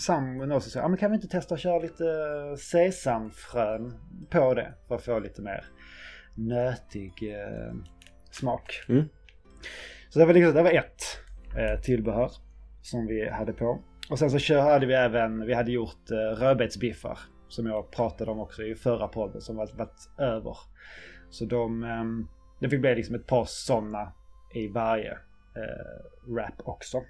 [0.00, 2.04] sambon också sa, ja men kan vi inte testa att köra lite
[2.58, 3.94] sesamfrön
[4.30, 5.64] på det för att få lite mer
[6.34, 7.74] nötig eh,
[8.30, 8.84] smak.
[8.88, 9.08] Mm.
[10.08, 11.02] Så det var, liksom, det var ett
[11.56, 12.30] eh, tillbehör
[12.82, 13.80] som vi hade på.
[14.10, 18.40] Och sen så hade vi även, vi hade gjort eh, rödbetsbiffar som jag pratade om
[18.40, 20.56] också i förra podden som varit, varit över.
[21.30, 22.04] Så de, eh,
[22.60, 24.12] det fick bli liksom ett par sådana
[24.54, 25.12] i varje
[25.56, 27.02] eh, wrap också.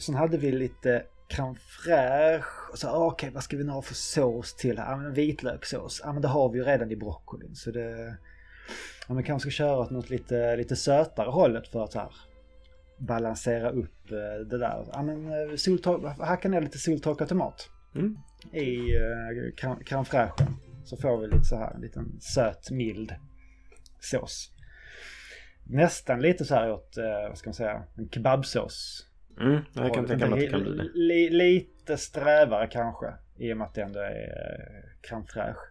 [0.00, 2.70] Sen hade vi lite crème fraîche.
[2.72, 4.90] Och så okej, okay, vad ska vi nu ha för sås till här?
[4.90, 6.00] Ja, men vitlökssås.
[6.04, 7.54] Ja, men det har vi ju redan i broccolin.
[7.54, 8.16] Så det...
[9.08, 12.12] Ja, men kanske ska köra åt något lite, lite sötare hållet för att här
[12.98, 14.86] balansera upp eh, det där.
[14.92, 17.68] Ja, men eh, hacka ner lite soltorkad tomat.
[17.94, 18.18] Mm.
[18.52, 20.56] I uh, crème fraîchen.
[20.84, 23.14] Så får vi lite så här, en liten söt, mild
[24.00, 24.52] sås.
[25.64, 29.09] Nästan lite så här åt, uh, vad ska man säga, en kebabsås
[29.40, 30.90] Mm, jag kan tänka mig att det kan bli det.
[30.94, 33.14] Li, lite strävare kanske.
[33.36, 35.70] I och med att det ändå är eh, crème fraîche.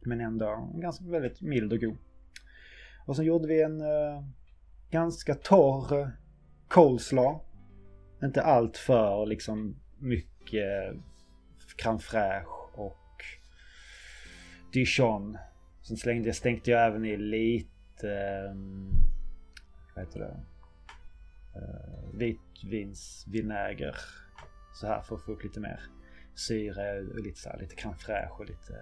[0.00, 1.96] Men ändå ganska väldigt mild och god.
[3.06, 4.24] Och så gjorde vi en uh,
[4.90, 6.10] ganska torr
[6.68, 7.40] coleslaw.
[8.22, 10.94] Inte allt för liksom mycket
[11.76, 13.24] crème fraîche och
[14.72, 15.38] dijon.
[15.82, 18.08] Sen slängde jag, stänkte jag även i lite,
[18.50, 18.90] um,
[19.94, 20.53] vad heter det?
[21.56, 23.96] Uh, vitvinsvinäger.
[24.74, 25.80] Så här för att få upp lite mer
[26.34, 28.74] syre och lite så här, lite crème fraîche och lite,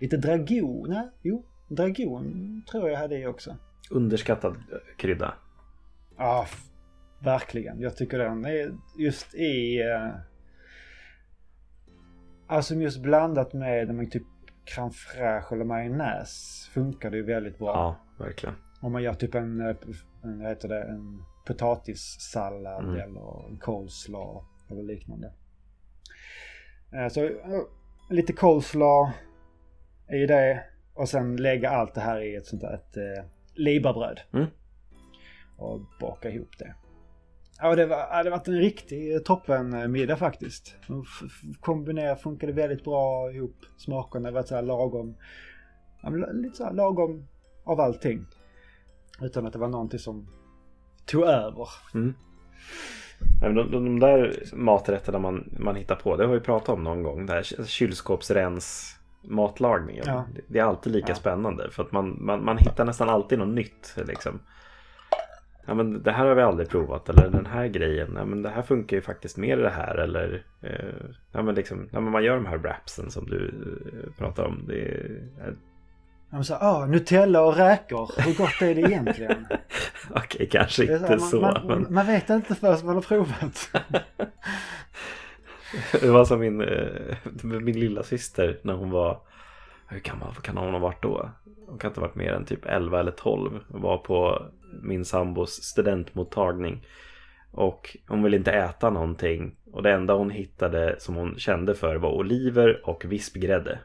[0.00, 0.86] lite dragon.
[0.88, 3.56] Nej, jo, dragon tror jag hade i också.
[3.90, 4.56] Underskattad
[4.96, 5.34] krydda.
[6.16, 6.46] Ja,
[7.18, 7.80] verkligen.
[7.80, 9.82] Jag tycker den är just i...
[9.82, 10.14] Uh,
[12.46, 14.26] alltså just blandat med typ
[14.64, 17.66] crème fraîche eller majonnäs funkar det ju väldigt bra.
[17.66, 18.54] Ja, verkligen.
[18.80, 19.76] Om man gör typ en, en
[20.22, 22.94] vad heter det, en potatissallad mm.
[22.94, 25.32] eller en coleslaw eller liknande.
[26.92, 27.30] Eh, så
[28.10, 29.12] lite coleslaw
[30.12, 34.20] i det och sen lägga allt det här i ett sånt där ett eh, libabröd.
[34.32, 34.46] Mm.
[35.56, 36.74] Och baka ihop det.
[37.60, 40.76] Ja, det var, hade varit en riktig toppen middag faktiskt.
[41.60, 43.56] Kombinera funkade väldigt bra ihop.
[43.76, 45.16] Smakerna var så här lagom.
[46.32, 47.28] lite så här lagom
[47.64, 48.26] av allting.
[49.20, 50.37] Utan att det var någonting som
[51.08, 51.68] tog över.
[51.94, 52.14] Mm.
[53.40, 57.02] De, de, de där maträtterna man, man hittar på, det har vi pratat om någon
[57.02, 57.26] gång.
[57.26, 60.04] Det här kylskåpsrens matlagningen.
[60.06, 60.24] Ja.
[60.48, 61.14] Det är alltid lika ja.
[61.14, 63.94] spännande för att man, man, man hittar nästan alltid något nytt.
[64.06, 64.40] Liksom.
[65.66, 68.12] Ja, men det här har vi aldrig provat eller den här grejen.
[68.16, 69.94] Ja, men det här funkar ju faktiskt mer i det här.
[69.96, 74.12] Eller eh, ja, men liksom, ja, men man gör de här wrapsen som du eh,
[74.18, 74.64] pratar om.
[74.68, 75.56] Det är,
[76.30, 79.46] de sa, ah, Nutella och räkor, hur gott är det egentligen?
[80.10, 81.40] Okej, kanske inte så.
[81.40, 83.70] Man, man, man, vet inte förrän man har provat.
[86.00, 89.20] det var som min, eh, min lilla syster när hon var,
[89.88, 91.30] hur gammal kan hon ha varit då?
[91.66, 93.60] Hon kan inte ha varit mer än typ 11 eller 12.
[93.68, 94.46] Hon var på
[94.82, 96.86] min sambos studentmottagning.
[97.50, 99.56] Och hon ville inte äta någonting.
[99.72, 103.78] Och det enda hon hittade som hon kände för var oliver och vispgrädde.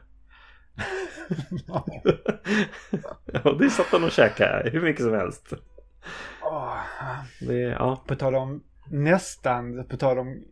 [3.32, 5.52] Ja, det satt han och käkade hur mycket som helst.
[6.42, 6.78] Oh.
[7.40, 8.02] Det, ja.
[8.06, 10.44] På tal om nästan, på tal om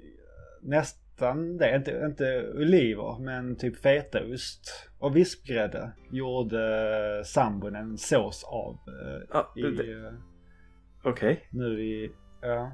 [0.63, 8.79] nästan det, inte, inte oliver men typ fetaost och vispgrädde gjorde sambon en sås av.
[9.57, 10.13] I, eh,
[11.05, 11.33] Okej.
[11.33, 11.37] Okay.
[11.51, 12.73] Nu i, ja.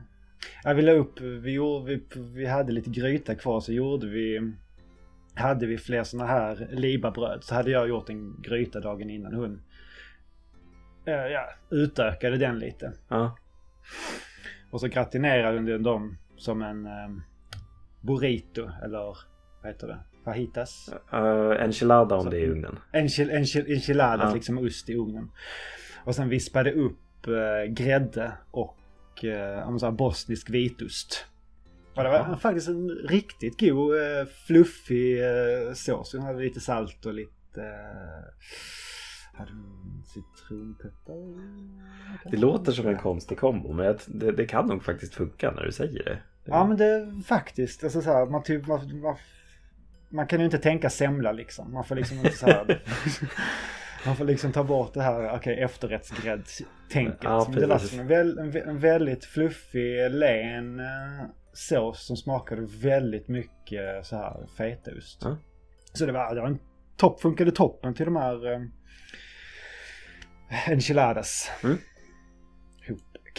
[0.64, 4.52] Jag vill upp, vi, gjorde, vi, vi hade lite gryta kvar så gjorde vi
[5.38, 9.62] hade vi fler sådana här libabröd så hade jag gjort en gryta dagen innan hon
[11.04, 12.92] äh, ja, utökade den lite.
[13.08, 13.36] Ja.
[14.70, 17.22] Och så gratinerade hon dem som en um,
[18.00, 19.16] burrito eller
[19.62, 19.98] vad heter det?
[20.24, 20.90] Fajitas?
[21.12, 22.78] Uh, enchilada om så, det är i ugnen.
[22.92, 24.34] Enchil, enchil, enchiladas ja.
[24.34, 25.30] liksom ost i ugnen.
[26.04, 28.78] Och sen vispade upp uh, grädde och
[29.24, 31.26] uh, bosnisk vitost.
[31.98, 36.10] Ja, det var faktiskt en riktigt god, eh, fluffig eh, sås.
[36.10, 37.62] Den hade lite salt och lite...
[39.34, 39.64] Hade du
[40.04, 42.30] citronpeppar?
[42.30, 45.72] Det låter som en konstig kombo men det, det, kan nog faktiskt funka när du
[45.72, 46.18] säger det.
[46.44, 47.84] Ja men det faktiskt.
[47.84, 49.16] Alltså så här, man, typ, man, man,
[50.08, 51.72] man kan ju inte tänka semla liksom.
[51.72, 52.82] Man får liksom inte så här.
[54.06, 57.18] Man får liksom ta bort det här, okay, efterrättsgrädd-tänket.
[57.22, 60.80] Ja, det var som en, en, väldigt fluffig, len
[61.58, 65.20] sås som smakade väldigt mycket så här fetaost.
[65.22, 65.36] Ja.
[65.92, 66.58] Så det var, det var en
[66.96, 68.72] topp, funkade toppen till de här um,
[70.66, 71.50] enchiladas.
[71.64, 71.78] Mm.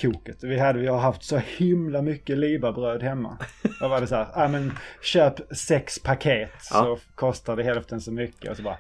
[0.02, 0.44] Koket.
[0.44, 3.38] Vi, hade, vi har haft så himla mycket libabröd hemma.
[3.80, 6.84] Då var det så här, ja men köp sex paket ja.
[6.84, 8.52] så kostar det hälften så mycket.
[8.52, 8.78] Och så bara,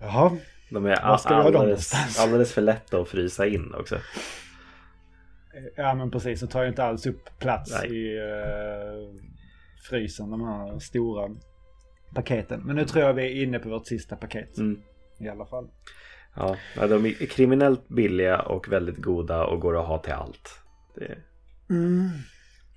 [0.00, 0.36] jaha.
[0.70, 3.98] De är alldeles, alldeles för lätta att frysa in också.
[5.76, 7.96] Ja men precis, de tar ju inte alls upp plats Nej.
[7.96, 9.20] i uh,
[9.88, 11.30] frysen, de här stora
[12.14, 12.60] paketen.
[12.64, 14.58] Men nu tror jag vi är inne på vårt sista paket.
[14.58, 14.82] Mm.
[15.18, 15.68] I alla fall.
[16.36, 20.62] Ja, de är kriminellt billiga och väldigt goda och går att ha till allt.
[20.94, 21.18] Det...
[21.74, 22.08] Mm.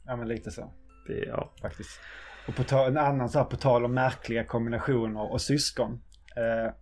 [0.05, 0.73] Ja men lite så.
[1.07, 1.53] Det, ja.
[1.61, 1.99] Faktiskt.
[2.47, 6.01] Och på ta- en annan så här, på tal om märkliga kombinationer och syskon.
[6.35, 6.73] Eh,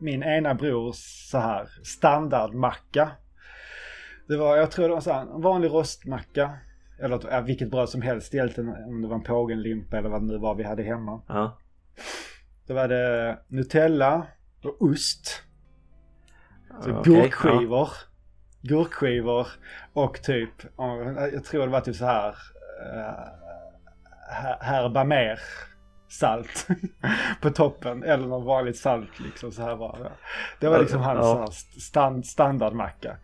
[0.00, 3.10] min ena bror så här standardmacka.
[4.28, 6.50] Det var, jag tror det var så här, en vanlig rostmacka.
[7.00, 8.68] Eller ja, vilket bröd som helst egentligen.
[8.68, 11.22] Om det var en pågenlimpa eller vad det nu var vi hade hemma.
[11.28, 11.58] Ja.
[12.66, 14.26] Då var det Nutella
[14.64, 15.42] och ost.
[16.80, 17.88] Så okay, gurkskivor.
[17.88, 17.94] Ja.
[18.60, 19.46] Gurkskivor
[19.92, 20.50] och typ,
[21.32, 22.28] jag tror det var typ så här.
[22.28, 23.28] Uh,
[24.60, 25.40] herba mer
[26.08, 26.66] salt
[27.40, 28.02] på toppen.
[28.02, 30.12] Eller något vanligt salt liksom så här bara.
[30.60, 31.18] Det var liksom hans
[31.74, 31.80] ja.
[31.80, 33.16] stand, standardmacka.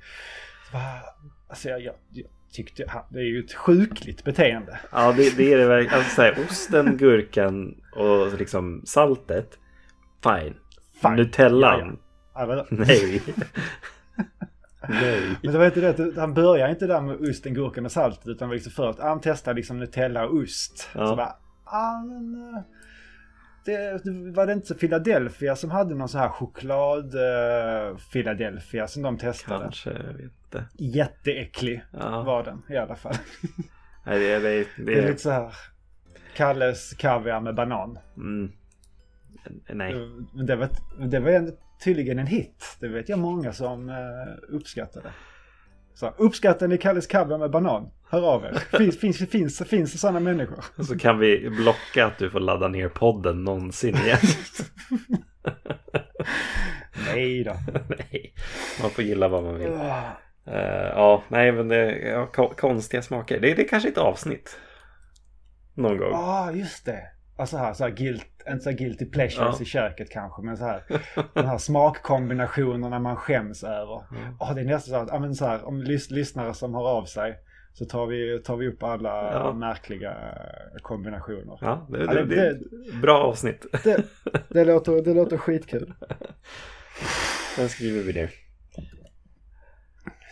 [1.49, 4.79] Alltså jag, jag, jag tyckte, det är ju ett sjukligt beteende.
[4.93, 5.99] Ja det, det är det verkligen.
[5.99, 9.59] Alltså här, osten, gurkan och liksom saltet.
[10.23, 10.55] Fine.
[11.03, 11.17] fine.
[11.17, 11.99] Nutellan.
[12.35, 12.67] Ja, ja.
[12.71, 13.23] Nej.
[14.89, 15.37] Nej.
[15.43, 18.51] Men det var inte det, han började inte där med osten, gurkan och saltet utan
[18.51, 20.89] liksom först, han testade liksom Nutella och ost.
[20.95, 21.07] Ja.
[21.07, 22.63] Så bara, ah, men, eh,
[23.65, 24.01] det,
[24.35, 29.63] var det inte Philadelphia som hade någon så här choklad uh, Philadelphia som de testade?
[29.63, 30.65] Kanske, jag vet inte.
[30.75, 32.23] Jätteäcklig ja.
[32.23, 33.15] var den i alla fall.
[34.07, 35.55] Nej, det, det, det, det är lite så här
[36.37, 37.99] Kalles kaviar med banan.
[38.17, 38.53] Mm.
[39.69, 39.95] Nej.
[40.47, 40.69] Det var,
[41.07, 41.51] det var
[41.85, 42.77] tydligen en hit.
[42.81, 43.97] Det vet jag många som uh,
[44.49, 45.11] uppskattade.
[45.95, 47.91] Så, uppskattar ni Kalles kaviar med banan?
[48.11, 48.53] Hör av er.
[48.79, 50.65] Finns, finns, finns, finns det sådana människor?
[50.83, 54.19] Så kan vi blocka att du får ladda ner podden någonsin igen.
[57.15, 57.53] nej då.
[57.89, 58.35] nej,
[58.83, 59.73] man får gilla vad man vill.
[60.49, 63.41] Uh, ja, nej men det ja, konstiga smaker.
[63.41, 64.59] Det, det är kanske ett avsnitt.
[65.75, 66.11] Någon gång.
[66.11, 67.03] Ja, ah, just det.
[67.37, 69.63] Alltså här, så här guilt, inte så här guilty pleasures ja.
[69.63, 70.83] i köket kanske, men så här.
[71.35, 74.03] de här smakkombinationerna man skäms över.
[74.11, 74.35] Mm.
[74.41, 76.89] Oh, det är nästan så att, ja, men så här, om lys lyssnare som hör
[76.89, 77.39] av sig
[77.73, 79.53] så tar vi, tar vi upp alla ja.
[79.53, 80.17] märkliga
[80.83, 81.59] kombinationer.
[81.61, 83.67] Ja, det, det, det, det bra avsnitt.
[83.85, 84.05] Det,
[84.49, 85.93] det, låter, det låter skitkul.
[87.57, 88.31] Den skriver vi ner.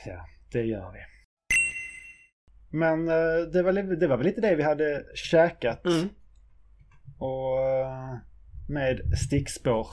[0.06, 0.98] Ja, det gör vi.
[2.78, 5.86] Men eh, det var, det var väl lite det vi hade käkat.
[5.86, 6.08] Mm.
[7.18, 8.16] Och eh,
[8.68, 9.88] med stickspår.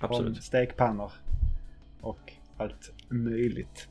[0.00, 0.36] Absolut.
[0.36, 1.12] Från stekpannor.
[2.00, 3.88] Och allt möjligt.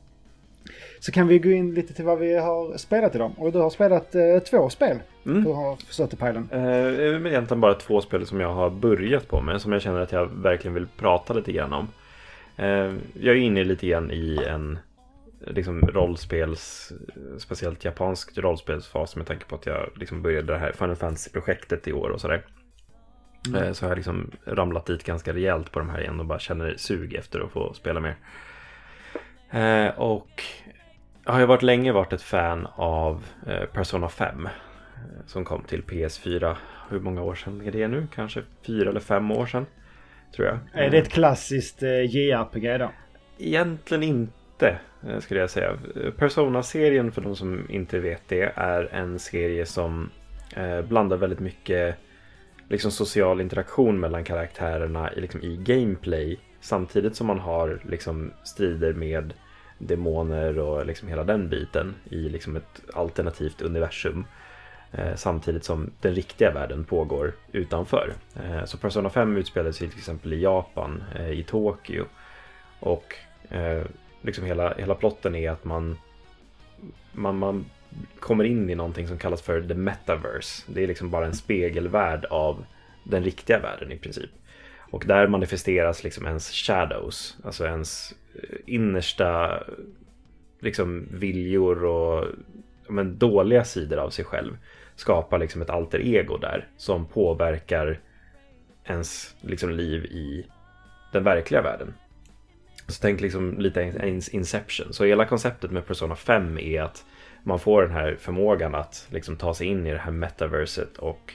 [1.00, 3.32] Så kan vi gå in lite till vad vi har spelat idag.
[3.36, 4.98] Och du har spelat eh, två spel.
[5.26, 5.44] Mm.
[5.44, 6.48] Du har förstått pejlen.
[6.52, 9.60] Eh, egentligen bara två spel som jag har börjat på med.
[9.60, 11.88] Som jag känner att jag verkligen vill prata lite grann om.
[12.56, 14.78] Eh, jag är inne lite grann i en
[15.46, 16.92] liksom rollspels,
[17.38, 21.92] speciellt japansk rollspelsfas med tanke på att jag liksom började det här Final Fantasy-projektet i
[21.92, 22.46] år och sådär.
[23.48, 23.62] Mm.
[23.62, 26.38] Eh, så har jag liksom ramlat dit ganska rejält på de här igen och bara
[26.38, 28.16] känner sug efter att få spela mer.
[29.50, 30.42] Eh, och
[31.24, 34.48] jag har ju varit länge varit ett fan av eh, Persona 5
[35.26, 36.56] som kom till PS4.
[36.90, 38.06] Hur många år sedan är det nu?
[38.14, 39.66] Kanske fyra eller fem år sedan.
[40.36, 40.58] Tror jag.
[40.84, 42.90] Är det ett klassiskt JRPG då?
[43.38, 45.78] Egentligen inte inte, eh, skulle jag säga.
[46.16, 50.10] Persona-serien, för de som inte vet det, är en serie som
[50.56, 51.96] eh, blandar väldigt mycket
[52.68, 56.38] liksom, social interaktion mellan karaktärerna i, liksom, i gameplay.
[56.60, 59.34] Samtidigt som man har liksom, strider med
[59.78, 64.24] demoner och liksom, hela den biten i liksom, ett alternativt universum.
[64.92, 68.12] Eh, samtidigt som den riktiga världen pågår utanför.
[68.36, 72.04] Eh, så Persona 5 utspelar sig till exempel i Japan, eh, i Tokyo.
[72.80, 73.14] Och
[73.50, 73.84] eh,
[74.22, 75.98] liksom hela, hela plotten är att man,
[77.12, 77.64] man, man
[78.18, 80.62] kommer in i någonting som kallas för the metaverse.
[80.66, 82.64] Det är liksom bara en spegelvärld av
[83.04, 84.30] den riktiga världen i princip.
[84.90, 89.62] Och där manifesteras liksom ens shadows, alltså ens eh, innersta
[90.60, 92.24] liksom viljor och
[92.88, 94.56] men, dåliga sidor av sig själv.
[94.96, 98.00] Skapar liksom ett alter ego där som påverkar
[98.84, 100.46] ens liksom, liv i
[101.12, 101.94] den verkliga världen.
[102.90, 104.92] Så tänk liksom lite Inception.
[104.92, 107.04] Så hela konceptet med Persona 5 är att
[107.42, 111.34] man får den här förmågan att liksom ta sig in i det här metaverset och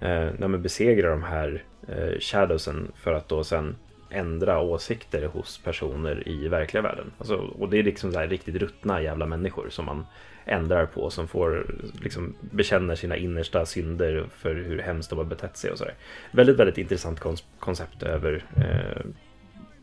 [0.00, 3.76] eh, besegra de här eh, shadowsen för att då sen
[4.10, 7.12] ändra åsikter hos personer i verkliga världen.
[7.18, 10.06] Alltså, och det är liksom så här riktigt ruttna jävla människor som man
[10.44, 15.56] ändrar på som får liksom bekänner sina innersta synder för hur hemskt de har betett
[15.56, 15.94] sig och sådär.
[16.32, 17.20] Väldigt, väldigt intressant
[17.58, 19.10] koncept över eh,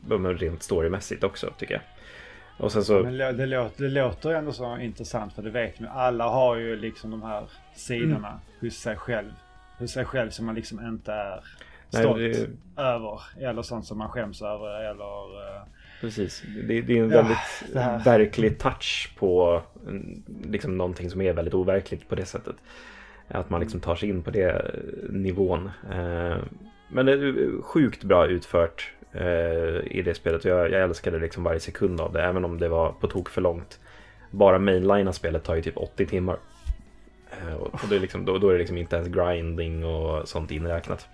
[0.10, 1.84] rent storymässigt också tycker jag.
[2.58, 3.04] Och sen så...
[3.04, 6.76] Men det, låter, det låter ändå så intressant för det vet man Alla har ju
[6.76, 7.44] liksom de här
[7.76, 8.40] sidorna mm.
[8.60, 9.32] hos sig själv.
[9.78, 11.44] Hos sig själv som man liksom inte är
[11.90, 12.82] stolt Nej, det...
[12.82, 13.22] över.
[13.40, 14.84] Eller sånt som man skäms över.
[14.84, 15.26] Eller...
[15.26, 15.64] Uh...
[16.02, 16.44] Precis.
[16.68, 19.62] Det, det, är en väldigt ja, verklig touch på
[20.44, 22.56] liksom någonting som är väldigt overkligt på det sättet.
[23.28, 24.76] Att man liksom tar sig in på det
[25.10, 25.72] nivån.
[25.92, 26.38] Eh,
[26.90, 29.01] men det är sjukt bra utfört eh,
[29.84, 30.46] i det spelet.
[30.46, 33.42] Jag, jag älskade liksom varje sekund av det, även om det var på tok för
[33.42, 33.80] långt.
[34.32, 36.38] Bara mainlina spelet tar ju typ 80 timmar.
[37.32, 40.52] Eh, och det är liksom, då, då, är det liksom inte ens grinding och sånt
[40.52, 41.08] inräknat.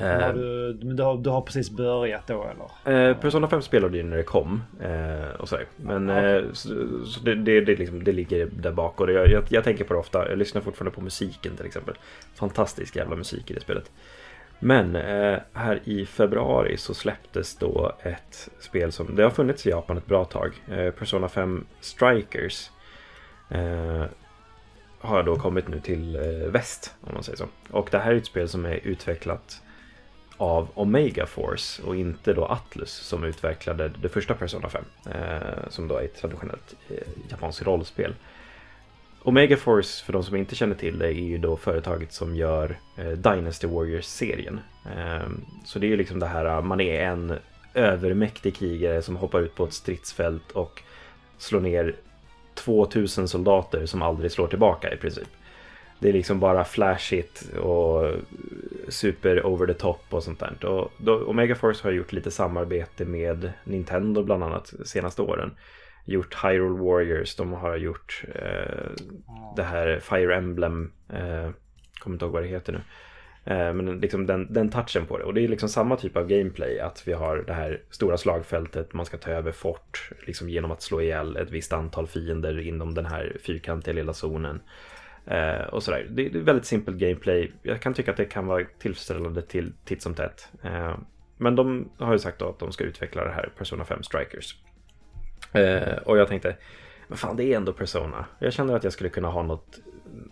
[0.00, 2.46] Har du, du, har, du har precis börjat då
[2.84, 3.08] eller?
[3.08, 4.62] Eh, Persona 5 spelade ju när det kom.
[4.80, 6.36] Eh, och så Men okay.
[6.36, 6.68] eh, så,
[7.06, 9.00] så det, det, det, liksom, det, ligger där bak.
[9.00, 10.28] Och jag, jag, jag, tänker på det ofta.
[10.28, 11.94] Jag lyssnar fortfarande på musiken till exempel.
[12.34, 13.90] Fantastisk jävla musik i det spelet.
[14.58, 19.70] Men eh, här i februari så släpptes då ett spel som det har funnits i
[19.70, 20.52] Japan ett bra tag.
[20.70, 22.70] Eh, Persona 5 Strikers.
[23.50, 24.04] Eh,
[24.98, 27.46] har då kommit nu till eh, väst om man säger så.
[27.70, 29.62] Och det här är ett spel som är utvecklat
[30.36, 34.84] av Omega Force och inte då Atlus som utvecklade det första Persona 5.
[35.06, 36.96] Eh, som då är ett traditionellt eh,
[37.30, 38.14] japanskt rollspel.
[39.28, 42.76] Omega Force, för de som inte känner till det, är ju då företaget som gör
[42.96, 44.60] eh, Dynasty Warriors-serien.
[44.96, 45.28] Eh,
[45.64, 47.38] så det är ju liksom det här, man är en
[47.74, 50.82] övermäktig krigare som hoppar ut på ett stridsfält och
[51.38, 51.94] slår ner
[52.54, 55.28] 2000 soldater som aldrig slår tillbaka i princip.
[55.98, 58.10] Det är liksom bara flashigt och
[58.88, 60.64] super over the top och sånt där.
[60.64, 65.50] Och då, Omega Force har gjort lite samarbete med Nintendo bland annat de senaste åren.
[66.06, 68.90] Gjort Hyrule Warriors, de har gjort eh,
[69.56, 71.50] det här Fire Emblem, eh,
[71.98, 72.80] kommer inte ihåg vad det heter nu.
[73.46, 75.24] Eh, men liksom den, den touchen på det.
[75.24, 76.80] Och det är liksom samma typ av gameplay.
[76.80, 78.92] Att vi har det här stora slagfältet.
[78.92, 80.10] Man ska ta över fort.
[80.26, 84.60] Liksom genom att slå ihjäl ett visst antal fiender inom den här fyrkantiga lilla zonen.
[85.26, 86.06] Eh, och sådär.
[86.10, 87.52] Det, det, är väldigt simpelt gameplay.
[87.62, 90.48] Jag kan tycka att det kan vara tillfredsställande till titt som tätt.
[90.62, 90.98] Eh,
[91.36, 94.56] men de har ju sagt att de ska utveckla det här Persona 5 Strikers.
[95.52, 96.56] Eh, och jag tänkte,
[97.08, 98.26] men fan det är ändå Persona.
[98.38, 99.78] Jag känner att jag skulle kunna ha något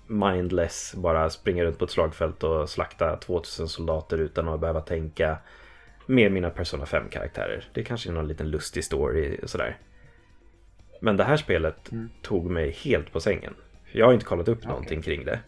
[0.07, 5.39] mindless, bara springa runt på ett slagfält och slakta 2000 soldater utan att behöva tänka
[6.07, 7.65] med mina Persona 5-karaktärer.
[7.73, 9.79] Det kanske är någon liten lustig story sådär.
[11.01, 12.11] Men det här spelet mm.
[12.23, 13.55] tog mig helt på sängen.
[13.93, 14.71] Jag har inte kollat upp okay.
[14.71, 15.41] någonting kring det.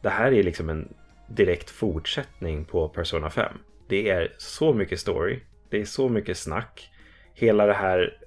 [0.00, 0.94] Det här är liksom en
[1.28, 3.52] direkt fortsättning på Persona 5.
[3.88, 5.40] Det är så mycket story.
[5.70, 6.90] Det är så mycket snack.
[7.34, 8.25] Hela det här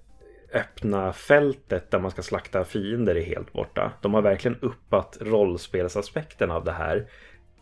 [0.53, 3.91] öppna fältet där man ska slakta fiender är helt borta.
[4.01, 7.07] De har verkligen uppat rollspelsaspekten av det här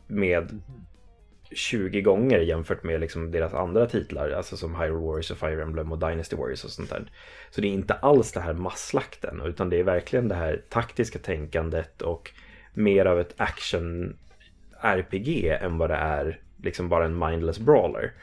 [0.08, 0.62] med
[1.52, 5.92] 20 gånger jämfört med liksom deras andra titlar, alltså som Hyrule Warriors och Fire Emblem
[5.92, 7.12] och Dynasty Warriors och sånt där.
[7.50, 11.20] Så det är inte alls det här masslakten, utan det är verkligen det här taktiska
[11.20, 12.32] tänkandet och
[12.74, 18.14] mer av ett action-RPG än vad det är liksom bara en mindless brawler.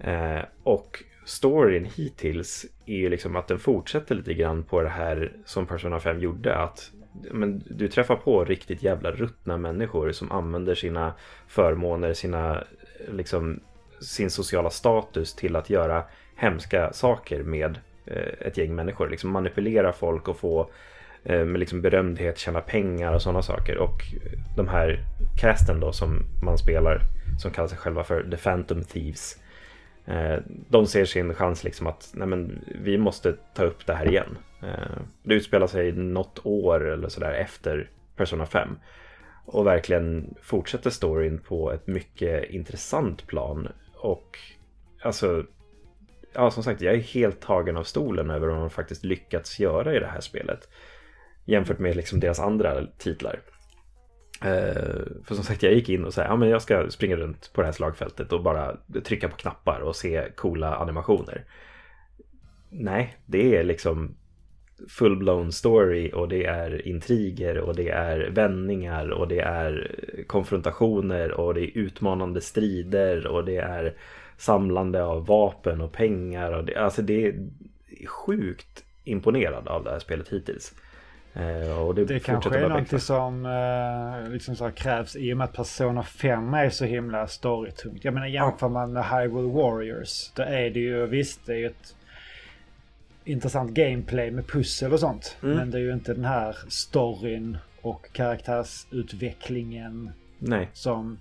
[0.00, 5.32] Eh, och storyn hittills är ju liksom att den fortsätter lite grann på det här
[5.44, 6.56] som Persona 5 gjorde.
[6.56, 6.90] Att
[7.30, 11.14] men du träffar på riktigt jävla ruttna människor som använder sina
[11.48, 12.64] förmåner, sina,
[13.12, 13.60] liksom,
[14.00, 16.04] sin sociala status till att göra
[16.36, 19.08] hemska saker med eh, ett gäng människor.
[19.08, 20.70] Liksom manipulera folk och få
[21.24, 23.78] eh, med liksom berömdhet tjäna pengar och sådana saker.
[23.78, 24.02] Och
[24.56, 25.04] de här
[25.40, 27.00] casten då som man spelar,
[27.38, 29.38] som kallar sig själva för The Phantom Thieves.
[30.08, 34.08] Eh, de ser sin chans liksom att nej men, vi måste ta upp det här
[34.08, 34.38] igen.
[34.62, 38.68] Eh, det utspelar sig något år eller sådär efter Persona 5.
[39.44, 43.68] Och verkligen fortsätter storyn på ett mycket intressant plan.
[43.94, 44.38] Och
[45.02, 45.44] alltså,
[46.32, 49.96] ja som sagt, jag är helt tagen av stolen över vad de faktiskt lyckats göra
[49.96, 50.68] i det här spelet.
[51.44, 53.40] Jämfört med liksom deras andra titlar.
[54.42, 57.52] Eh, för som sagt, jag gick in och sa ja, men jag ska springa runt
[57.52, 61.44] på det här slagfältet och bara trycka på knappar och se coola animationer.
[62.70, 64.14] Nej, det är liksom
[64.88, 69.94] full-blown story och det är intriger och det är vändningar och det är
[70.26, 73.94] konfrontationer och det är utmanande strider och det är
[74.36, 76.52] samlande av vapen och pengar.
[76.52, 77.34] Och det, alltså det är
[78.06, 80.74] sjukt imponerad av det här spelet hittills.
[81.34, 85.52] Eh, det det kanske är någonting som eh, liksom så krävs i och med att
[85.52, 88.04] Persona 5 är så himla storytungt.
[88.04, 90.30] Jag menar jämför man med Hyrule Warriors.
[90.34, 91.94] Då är det ju visst, det är ju ett
[93.24, 95.36] intressant gameplay med pussel och sånt.
[95.42, 95.56] Mm.
[95.56, 100.68] Men det är ju inte den här storyn och karaktärsutvecklingen Nej.
[100.72, 101.20] som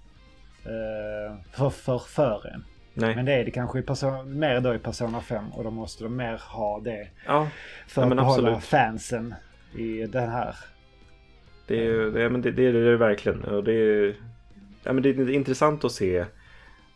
[0.63, 2.63] eh, förför för en.
[2.93, 3.15] Nej.
[3.15, 6.03] Men det är det kanske i person, mer då i Persona 5 och då måste
[6.03, 7.07] de mer ha det.
[7.25, 7.47] Ja,
[7.87, 8.63] för ja, att behålla absolut.
[8.63, 9.35] fansen
[9.75, 10.55] i den här.
[11.67, 13.43] Det är, det, men det, det är det verkligen.
[13.43, 14.15] Och det, är,
[14.83, 16.25] ja, men det är intressant att se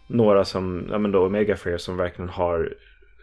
[0.07, 2.73] några som, ja men då Omega Fair som verkligen har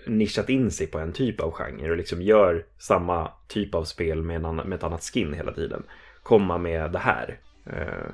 [0.07, 4.23] nischat in sig på en typ av genre och liksom gör samma typ av spel
[4.23, 5.83] med, en, med ett annat skin hela tiden.
[6.23, 7.39] Komma med det här.
[7.67, 8.11] Eh,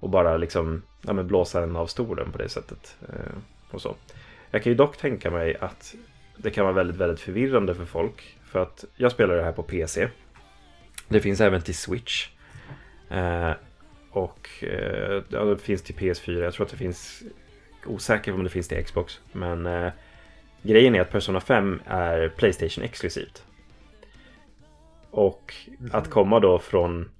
[0.00, 2.96] och bara liksom ja, men blåsa den av stolen på det sättet.
[3.08, 3.36] Eh,
[3.70, 3.96] och så.
[4.50, 5.94] Jag kan ju dock tänka mig att
[6.36, 8.38] det kan vara väldigt, väldigt förvirrande för folk.
[8.44, 10.08] För att jag spelar det här på PC.
[11.10, 12.28] Det finns även till Switch.
[13.08, 13.52] Eh,
[14.10, 16.42] och eh, ja, det finns till PS4.
[16.42, 17.22] Jag tror att det finns
[17.86, 19.20] osäker om det finns till Xbox.
[19.32, 19.92] Men eh,
[20.62, 23.44] grejen är att Persona 5 är Playstation exklusivt.
[25.10, 25.90] Och mm.
[25.92, 27.10] att komma då från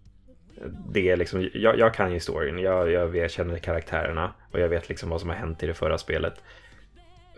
[0.88, 4.88] det liksom, jag, jag kan ju storyn, jag, jag, jag känner karaktärerna och jag vet
[4.88, 6.34] liksom vad som har hänt i det förra spelet.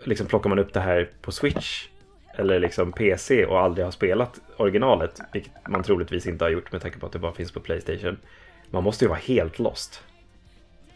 [0.05, 1.86] Liksom plockar man upp det här på Switch
[2.37, 6.83] eller liksom PC och aldrig har spelat originalet, vilket man troligtvis inte har gjort med
[6.83, 8.18] tanke på att det bara finns på Playstation.
[8.70, 10.03] Man måste ju vara helt lost.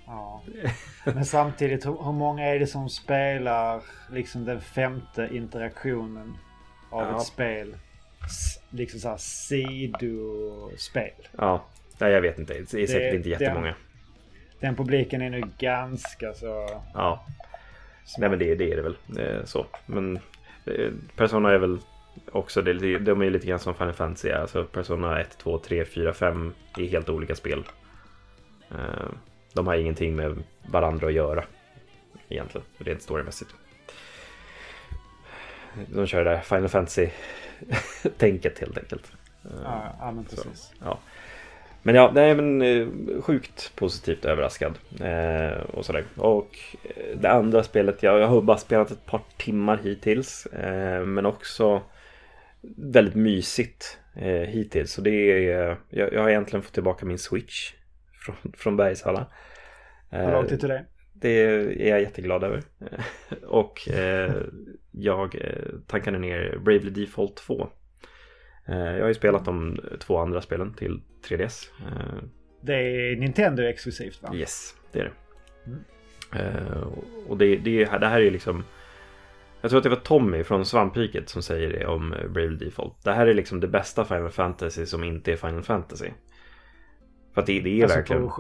[0.07, 0.43] Ja.
[1.05, 3.83] Men samtidigt, hur, många är det som spelar
[4.13, 6.35] liksom den femte interaktionen
[6.91, 7.17] av ja.
[7.17, 7.77] ett spel?
[8.71, 11.13] Liksom såhär sidospel.
[11.39, 11.65] Ja,
[11.99, 12.53] Nej, jag vet inte.
[12.53, 13.67] Det är säkert det, inte jättemånga.
[13.67, 13.75] Den,
[14.61, 16.81] den publiken är nu ganska så...
[16.95, 17.27] Ja.
[18.19, 18.97] Nej, men det, det är det väl.
[19.19, 19.67] Eh, så.
[19.87, 20.19] Men
[21.17, 21.79] Persona är väl
[22.33, 24.31] också, det, de är lite grann som Final Fantasy.
[24.31, 27.65] Alltså Persona 1, 2, 3, 4, 5 är helt olika spel.
[28.71, 29.09] Eh,
[29.53, 31.45] de har ingenting med varandra att göra.
[32.29, 33.55] Egentligen, rent storymässigt.
[35.87, 39.13] De kör det där Final Fantasy-tänket helt enkelt.
[39.43, 40.61] Ja, ja men precis.
[40.61, 40.99] Så, ja.
[41.87, 42.87] Men ja, nej men eh,
[43.21, 44.79] sjukt positivt överraskad.
[45.01, 46.05] Eh, och sådär.
[46.17, 50.47] Och eh, det andra spelet, jag, jag har bara spelat ett par timmar hittills.
[50.47, 51.83] Eh, men också
[52.77, 54.93] väldigt mysigt eh, hittills.
[54.93, 57.73] Så det är, jag, jag har egentligen fått tillbaka min Switch
[58.13, 59.27] från, från Bergsala.
[60.11, 60.85] Eh, Hur långt är till det?
[61.13, 62.63] Det är jag jätteglad över.
[63.47, 64.33] och eh,
[64.91, 65.37] jag
[65.87, 67.69] tankade ner Bravely Default 2 Eh,
[68.67, 71.69] jag har ju spelat de två andra spelen till 3DS.
[71.81, 72.23] Eh,
[72.61, 74.35] det är Nintendo exklusivt va?
[74.35, 75.13] Yes, det är det.
[75.71, 75.85] Mm.
[76.33, 76.83] Eh,
[77.29, 78.65] och det, det, det här är liksom
[79.61, 83.05] jag tror att det var Tommy från Svampriket som säger det om Brave Default.
[83.05, 86.11] Det här är liksom det bästa Final Fantasy som inte är Final Fantasy.
[87.35, 88.31] För att det, det är alltså verkligen...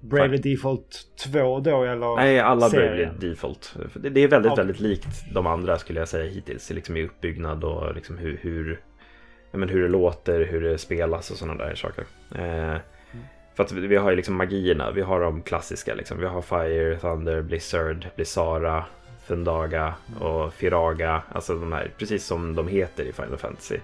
[0.00, 2.16] Bravely Default 2 då eller?
[2.16, 3.76] Nej, alla Bravely Default.
[3.94, 4.54] Det, är väldigt, ja.
[4.54, 6.70] väldigt likt de andra skulle jag säga hittills.
[6.70, 8.80] Liksom i uppbyggnad och liksom hur, hur
[9.56, 12.04] men hur det låter, hur det spelas och sådana där saker.
[12.34, 12.80] Eh,
[13.54, 16.18] för att vi har ju liksom magierna, vi har de klassiska liksom.
[16.18, 18.84] Vi har Fire, Thunder, Blizzard, Blizzara,
[19.26, 21.22] Fundaga och Firaga.
[21.32, 23.78] Alltså de här, precis som de heter i Final Fantasy.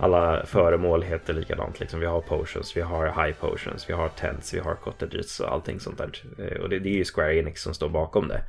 [0.00, 1.80] Alla föremål heter likadant.
[1.80, 2.00] Liksom.
[2.00, 5.80] Vi har potions, vi har high potions, vi har tents, vi har cottages och allting
[5.80, 6.10] sånt där.
[6.38, 8.42] Eh, och det, det är ju Square Enix som står bakom det.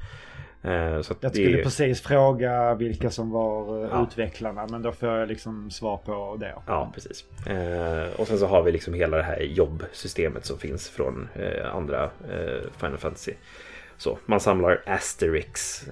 [0.63, 1.63] Eh, så jag skulle det...
[1.63, 4.03] precis fråga vilka som var eh, ja.
[4.03, 6.55] utvecklarna men då får jag liksom svar på det.
[6.67, 7.25] Ja, precis.
[7.47, 11.29] Eh, och sen så har vi liksom hela det här jobbsystemet som finns från
[11.73, 12.09] andra
[12.77, 13.33] Final Fantasy.
[13.97, 15.85] Så man samlar Asterix,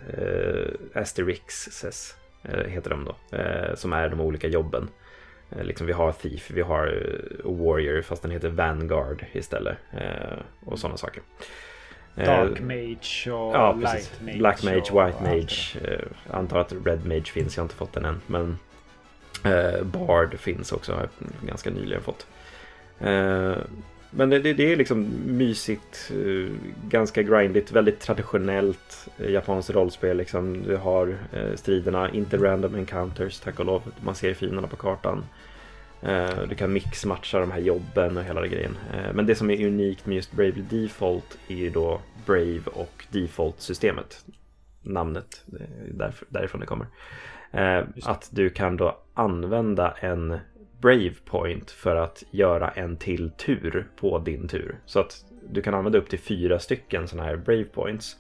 [0.93, 2.15] Asterixes
[2.67, 3.15] heter de då,
[3.75, 4.89] som är de olika jobben.
[5.61, 6.85] Liksom vi har Thief, vi har
[7.43, 9.77] Warrior fast den heter Vanguard istället
[10.65, 11.23] och sådana saker.
[12.15, 14.37] Dark Mage och ja, Light Mage.
[14.37, 15.79] Black Mage, White Mage.
[15.91, 18.21] Uh, antar att Red Mage finns, jag har inte fått den än.
[18.27, 18.57] Men
[19.45, 21.09] uh, Bard finns också, har jag
[21.47, 22.27] ganska nyligen fått.
[24.11, 26.11] Men det, det, är liksom mysigt,
[26.87, 30.17] ganska grindigt, väldigt traditionellt japanskt rollspel.
[30.17, 30.63] Liksom.
[30.63, 31.17] Du har
[31.55, 33.81] striderna, inte random encounters, tack och lov.
[34.01, 35.23] Man ser fienderna på kartan.
[36.01, 38.77] Eh, du kan mixmatcha de här jobben och hela den grejen.
[38.93, 43.05] Eh, men det som är unikt med just Bravely Default är ju då Brave och
[43.11, 44.25] Default-systemet.
[44.81, 45.43] Namnet,
[45.91, 46.87] därför, därifrån det kommer.
[47.51, 50.37] Eh, att du kan då använda en
[50.81, 54.79] Brave Point för att göra en till tur på din tur.
[54.85, 58.17] Så att du kan använda upp till fyra stycken sådana här Brave Points.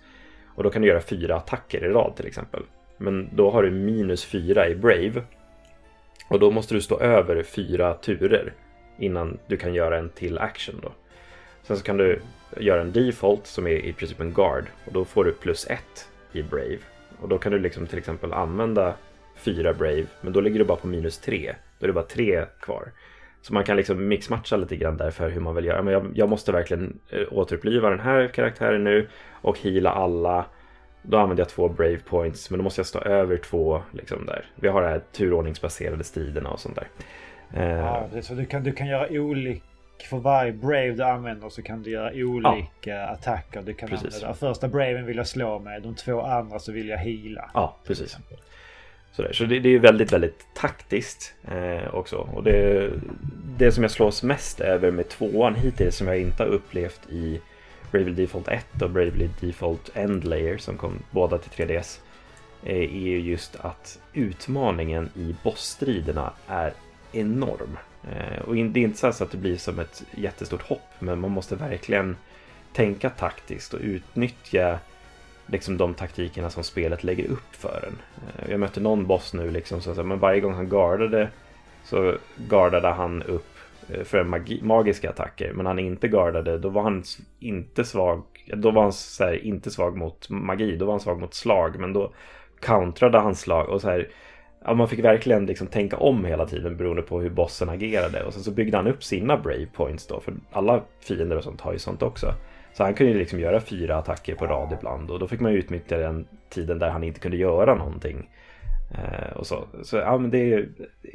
[0.55, 2.63] Och då kan du göra fyra attacker i rad till exempel.
[2.97, 5.23] Men då har du minus fyra i Brave
[6.29, 8.53] och då måste du stå över fyra turer
[8.99, 10.91] innan du kan göra en till action då.
[11.63, 12.21] Sen så kan du
[12.57, 16.09] göra en default som är i princip en guard och då får du plus ett
[16.31, 16.79] i Brave.
[17.21, 18.93] Och då kan du liksom till exempel använda
[19.35, 21.55] fyra Brave men då ligger du bara på minus tre.
[21.79, 22.91] Då är det bara tre kvar.
[23.41, 25.81] Så man kan liksom mixmatcha lite grann där för hur man vill göra.
[25.81, 29.07] Men jag, jag måste verkligen eh, återuppliva den här karaktären nu
[29.41, 30.45] och hila alla
[31.01, 34.45] då använder jag två Brave Points, men då måste jag stå över två liksom där.
[34.55, 36.87] Vi har de här turordningsbaserade striderna och sånt där.
[37.53, 39.61] Ja, det så du kan, du kan göra olika...
[40.09, 43.07] För varje Brave du använder så kan du göra olika ja.
[43.07, 43.61] attacker.
[43.61, 44.15] Du kan precis.
[44.15, 44.33] använda.
[44.33, 47.51] Första Braven vill jag slå med, de två andra så vill jag heala.
[47.53, 48.17] Ja, precis.
[49.11, 49.33] Sådär.
[49.33, 52.17] Så det, det är väldigt, väldigt taktiskt eh, också.
[52.17, 52.89] Och det,
[53.57, 57.41] det som jag slås mest över med tvåan hittills som jag inte har upplevt i
[57.91, 61.99] Bravely Default 1 och Bravely Default End Layer som kom båda till 3DS
[62.63, 66.73] eh, är ju just att utmaningen i bossstriderna är
[67.11, 67.77] enorm.
[68.03, 71.31] Eh, och det är inte så att det blir som ett jättestort hopp, men man
[71.31, 72.17] måste verkligen
[72.73, 74.79] tänka taktiskt och utnyttja
[75.45, 77.97] liksom de taktikerna som spelet lägger upp för en.
[78.27, 81.29] Eh, jag mötte någon boss nu liksom, så att, men varje gång han gardade
[81.83, 83.58] så gardade han upp
[83.93, 85.53] Eh, för magi, magiska attacker.
[85.53, 87.03] Men han inte gardade, då var han
[87.39, 88.23] inte svag.
[88.53, 91.79] Då var han så här, inte svag mot magi, då var han svag mot slag.
[91.79, 92.13] Men då
[92.59, 94.07] countrade han slag och så här.
[94.65, 98.23] Ja, man fick verkligen liksom tänka om hela tiden beroende på hur bossen agerade.
[98.23, 100.19] Och sen så byggde han upp sina brave points då.
[100.19, 102.33] För alla fiender och sånt har ju sånt också.
[102.73, 105.11] Så han kunde liksom göra fyra attacker på rad ibland.
[105.11, 108.29] Och då fick man ju utnyttja den tiden där han inte kunde göra någonting.
[108.91, 109.67] Eh, och så.
[109.83, 110.69] så ja, men det är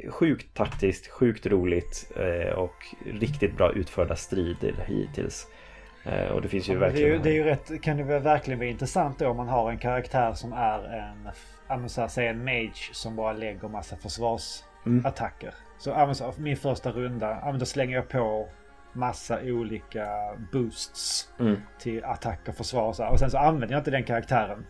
[0.09, 5.47] sjukt taktiskt, sjukt roligt eh, och riktigt bra utförda strider hittills.
[6.03, 7.09] Eh, och det finns ju ja, verkligen...
[7.09, 9.47] Det är ju, det är ju rätt, kan det verkligen vara intressant då om man
[9.47, 11.13] har en karaktär som är
[11.69, 15.53] en, så här, säg en mage som bara lägger massa försvarsattacker.
[15.87, 16.15] Mm.
[16.15, 18.49] Så, så min första runda, då slänger jag på
[18.93, 20.07] massa olika
[20.51, 21.57] boosts mm.
[21.79, 24.65] till attack och försvar och, så och sen så använder jag inte den karaktären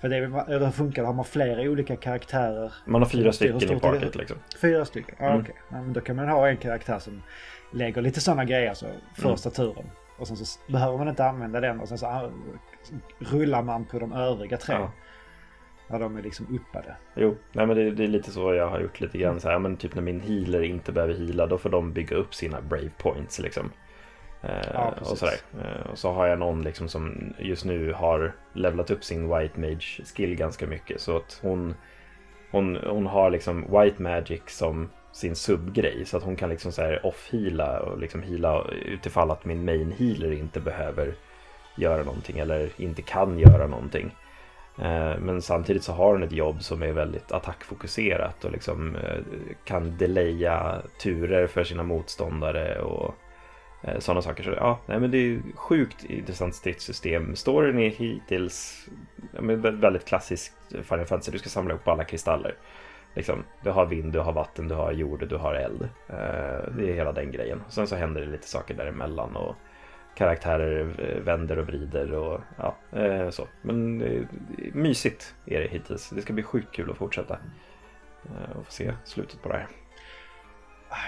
[0.00, 2.72] för det, är, det funkar, har man flera olika karaktärer.
[2.84, 4.36] Man har fyra stycken i partyt liksom.
[4.60, 5.40] Fyra stycken, ja mm.
[5.40, 5.54] okej.
[5.68, 5.80] Okay.
[5.80, 7.22] Ja, då kan man ha en karaktär som
[7.72, 9.54] lägger lite sådana grejer, så första mm.
[9.54, 9.90] turen.
[10.18, 12.30] Och sen så behöver man inte använda den och sen så ah,
[13.18, 14.74] rullar man på de övriga tre.
[14.74, 14.92] Ja.
[15.88, 16.96] När de är liksom uppade.
[17.14, 19.58] Jo, nej men det, det, är lite så jag har gjort lite grann så här,
[19.58, 22.90] men typ när min healer inte behöver heala då får de bygga upp sina brave
[22.98, 23.70] points liksom.
[24.42, 25.34] Eh, ja, och, sådär.
[25.60, 29.60] Eh, och så har jag någon liksom som just nu har levlat upp sin White
[29.60, 31.00] Mage skill ganska mycket.
[31.00, 31.74] Så att hon,
[32.50, 36.04] hon, hon har liksom White Magic som sin subgrej.
[36.04, 36.72] Så att hon kan liksom
[37.02, 41.14] off-heala och liksom heala utifall att min main healer inte behöver
[41.76, 44.14] göra någonting eller inte kan göra någonting.
[44.78, 48.96] Eh, men samtidigt så har hon ett jobb som är väldigt attackfokuserat och liksom
[49.64, 53.14] kan delaya turer för sina motståndare och
[53.86, 54.42] Eh, sådana saker.
[54.42, 57.36] Så ja, nej, men det är sjukt intressant stridssystem.
[57.36, 58.88] Storyn är hittills
[59.32, 61.32] ja, men väldigt klassisk Final Fantasy.
[61.32, 62.54] Du ska samla ihop alla kristaller.
[63.14, 65.82] Liksom, du har vind, du har vatten, du har jord, du har eld.
[65.82, 67.62] Eh, det är hela den grejen.
[67.68, 69.56] Sen så händer det lite saker däremellan och
[70.14, 73.48] karaktärer eh, vänder och vrider och ja, eh, så.
[73.62, 73.98] Men
[74.72, 76.10] mysigt är det hittills.
[76.10, 77.38] Det ska bli sjukt kul att fortsätta
[78.54, 79.68] och få se slutet på det här.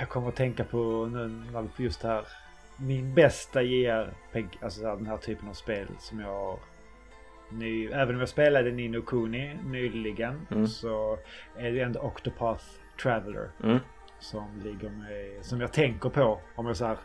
[0.01, 2.25] Jag kommer att tänka på nu just det här
[2.79, 6.59] min bästa JRPG, alltså den här typen av spel som jag
[7.51, 10.67] ny, även om jag spelade Nino Kuni nyligen mm.
[10.67, 11.19] så
[11.57, 12.65] är det ändå Octopath
[13.03, 13.51] Traveler.
[13.65, 13.79] Mm.
[14.21, 16.99] Som ligger med, som jag tänker på om jag så här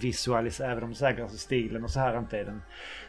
[0.00, 2.62] visualiserar, även om säkert alltså stilen och så här inte är den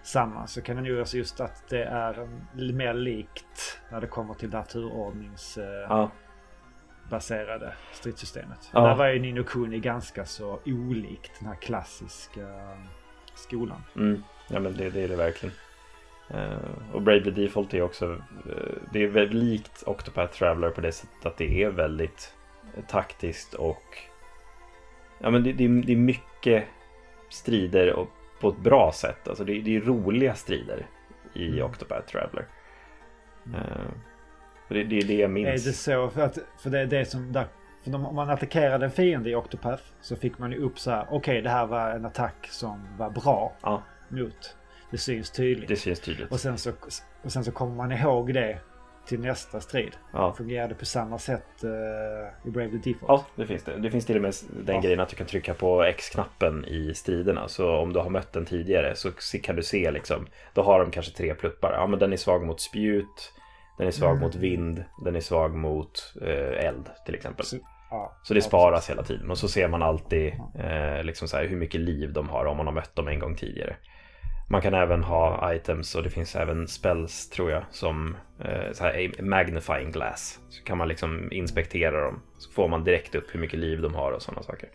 [0.03, 2.27] samma så kan ju alltså just att det är
[2.73, 5.57] mer likt när det kommer till det här turordnings...
[5.57, 6.11] Eh, ja
[7.09, 8.69] baserade stridssystemet.
[8.73, 8.87] Ja.
[8.87, 12.47] Där var ju Nino Kuni ganska så olikt den här klassiska
[13.35, 13.83] skolan.
[13.95, 14.23] Mm.
[14.47, 15.55] Ja men det, det är det verkligen.
[16.33, 18.19] Uh, och Bravely Default är också uh,
[18.91, 22.33] Det är väldigt likt Octopath Traveler på det sättet att det är väldigt
[22.87, 23.97] taktiskt och
[25.19, 26.63] Ja men det, det, det är mycket
[27.29, 29.27] strider och på ett bra sätt.
[29.27, 30.85] Alltså det, det är roliga strider
[31.33, 31.65] i mm.
[31.65, 32.45] Octopath Traveler.
[33.47, 33.91] Uh,
[34.69, 35.47] det, det är det jag minns.
[35.47, 36.09] Är det så?
[36.09, 37.47] För, att, för det är det som där
[37.83, 41.03] för om man attackerade en fiende i Octopath så fick man ju upp så här.
[41.03, 43.83] Okej, okay, det här var en attack som var bra ja.
[44.09, 44.55] mot.
[44.91, 45.67] Det syns tydligt.
[45.67, 46.31] Det syns tydligt.
[46.31, 46.71] Och sen så,
[47.23, 48.59] och sen så kommer man ihåg det
[49.07, 49.95] till nästa strid.
[50.13, 50.27] Ja.
[50.27, 51.69] Det fungerade på samma sätt uh,
[52.47, 53.03] i Bravely Default.
[53.07, 53.77] Ja, det finns det.
[53.77, 54.33] Det finns till och med
[54.65, 54.81] den ja.
[54.81, 57.47] grejen att du kan trycka på X-knappen i striderna.
[57.47, 59.11] Så om du har mött den tidigare så
[59.43, 60.27] kan du se liksom.
[60.53, 61.73] Då har de kanske tre pluppar.
[61.73, 63.33] Ja, men den är svag mot spjut.
[63.77, 64.21] Den är svag mm.
[64.21, 64.83] mot vind.
[65.05, 67.45] Den är svag mot uh, eld till exempel.
[67.45, 67.57] Så,
[67.89, 68.89] ja, så det sparas precis.
[68.89, 69.31] hela tiden.
[69.31, 72.57] Och så ser man alltid uh, liksom så här, hur mycket liv de har om
[72.57, 73.75] man har mött dem en gång tidigare.
[74.49, 78.83] Man kan även ha items och det finns även spells tror jag som eh, så
[78.83, 80.39] här, magnifying glass.
[80.49, 82.21] Så kan man liksom inspektera dem.
[82.37, 84.69] Så får man direkt upp hur mycket liv de har och sådana saker.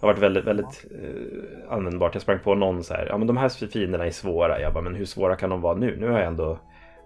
[0.00, 2.14] Det har varit väldigt, väldigt eh, användbart.
[2.14, 4.60] Jag sprang på någon så här, ja men de här fienderna är svåra.
[4.60, 5.96] Jag bara, men hur svåra kan de vara nu?
[5.96, 6.58] Nu har jag ändå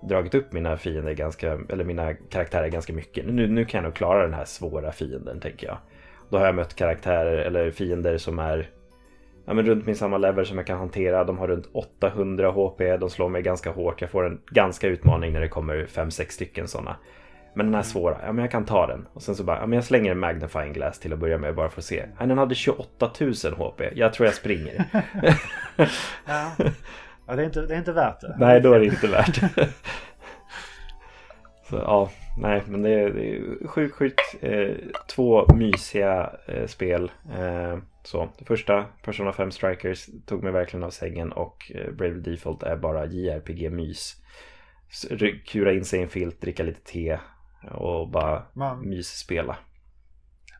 [0.02, 3.26] dragit upp mina fiender ganska, eller mina karaktärer ganska mycket.
[3.26, 5.78] Nu, nu kan jag nog klara den här svåra fienden tänker jag.
[6.30, 8.70] Då har jag mött karaktärer eller fiender som är
[9.44, 11.24] ja, men runt min samma level som jag kan hantera.
[11.24, 12.78] De har runt 800 HP.
[13.00, 14.00] De slår mig ganska hårt.
[14.00, 16.96] Jag får en ganska utmaning när det kommer 5-6 stycken sådana.
[17.54, 17.90] Men den här mm.
[17.90, 19.06] svåra, ja men jag kan ta den.
[19.12, 21.54] Och sen så bara, ja men jag slänger en magnifying glass till att börja med
[21.54, 22.04] bara för att se.
[22.18, 23.82] Ja, den hade 28 000 HP.
[23.94, 24.84] Jag tror jag springer.
[26.26, 26.50] ja.
[27.28, 28.36] Ja, det är, inte, det är inte värt det.
[28.38, 29.68] Nej, då är det inte värt det.
[31.68, 34.20] så ja, nej men det är, det är sjukt, sjukt.
[34.40, 34.74] Eh,
[35.08, 37.10] två mysiga eh, spel.
[37.38, 42.20] Eh, så det första, Persona 5 Strikers, tog mig verkligen av sängen och eh, Brave
[42.20, 44.16] Default är bara JRPG-mys.
[45.46, 47.18] Kura in sig i en filt, dricka lite te
[47.70, 49.56] och bara man, mysspela.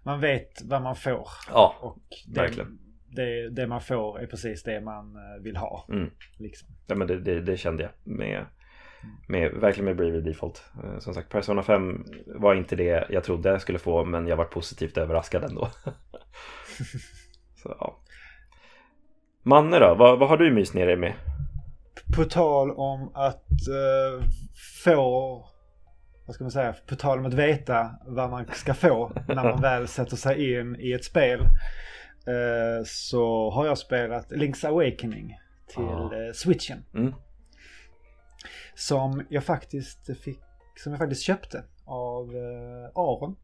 [0.03, 1.29] Man vet vad man får.
[1.51, 2.79] Ja, och det, verkligen.
[3.11, 5.86] Det, det man får är precis det man eh, vill ha.
[5.88, 6.11] Mm.
[6.36, 6.68] Liksom.
[6.86, 8.46] Ja, men det, det, det, kände jag med,
[9.28, 10.64] med, verkligen med Bravely Default.
[10.84, 14.36] Eh, som sagt, Persona 5 var inte det jag trodde jag skulle få, men jag
[14.36, 15.68] var positivt överraskad ändå.
[17.62, 17.98] Så, ja.
[19.42, 21.14] Manne då, vad, vad har du mys ner dig med?
[22.16, 24.24] På tal om att uh,
[24.84, 25.44] få,
[26.26, 29.61] vad ska man säga, på tal om att veta vad man ska få när man
[29.62, 31.40] väl sätter sig in i ett spel.
[32.29, 36.85] Uh, så har jag spelat Link's Awakening till uh, switchen.
[36.95, 37.14] Mm.
[38.74, 40.41] Som jag faktiskt fick,
[40.76, 42.29] som jag faktiskt köpte av
[42.95, 43.37] Aron.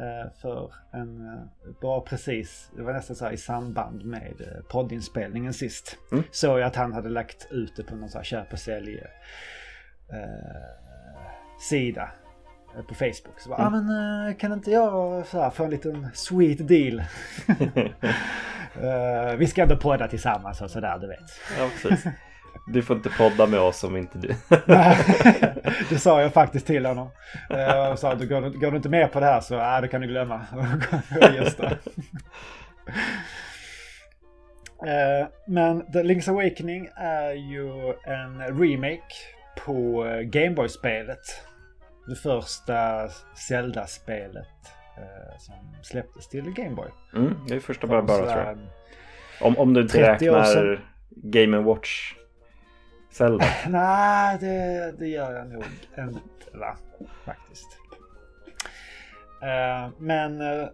[0.00, 1.42] Eh, för en, eh,
[1.80, 5.98] bara precis, det var nästan så här i samband med eh, poddinspelningen sist.
[6.12, 6.24] Mm.
[6.30, 8.98] Såg jag att han hade lagt ut det på någon så här köp och sälj
[10.12, 10.62] eh,
[11.70, 12.10] sida
[12.82, 13.40] på Facebook.
[13.40, 13.74] Så bara, mm.
[13.74, 17.02] ah, men kan inte jag så här, få en liten sweet deal?
[18.82, 21.30] uh, vi ska ändå podda tillsammans och sådär, du vet.
[21.58, 22.06] Ja, precis.
[22.66, 24.28] Du får inte podda med oss om inte du...
[25.88, 27.10] det sa jag faktiskt till honom.
[27.48, 30.00] Jag sa, går, du, går du inte med på det här så äh, det kan
[30.00, 30.40] du glömma.
[34.86, 39.14] Eh, men The Link's Awakening är ju en remake
[39.64, 41.42] på eh, Gameboy-spelet.
[42.06, 43.08] Det första
[43.48, 44.46] Zelda-spelet
[44.96, 46.88] eh, som släpptes till Gameboy.
[47.14, 48.58] Mm, det är första bara, bara tror jag.
[49.40, 52.14] Om, om du inte räknar Game Watch
[53.12, 53.44] Zelda?
[53.68, 55.64] Nej, det, det gör jag nog
[55.98, 56.76] inte va?
[57.24, 57.78] Faktiskt.
[59.42, 60.68] Uh, men uh,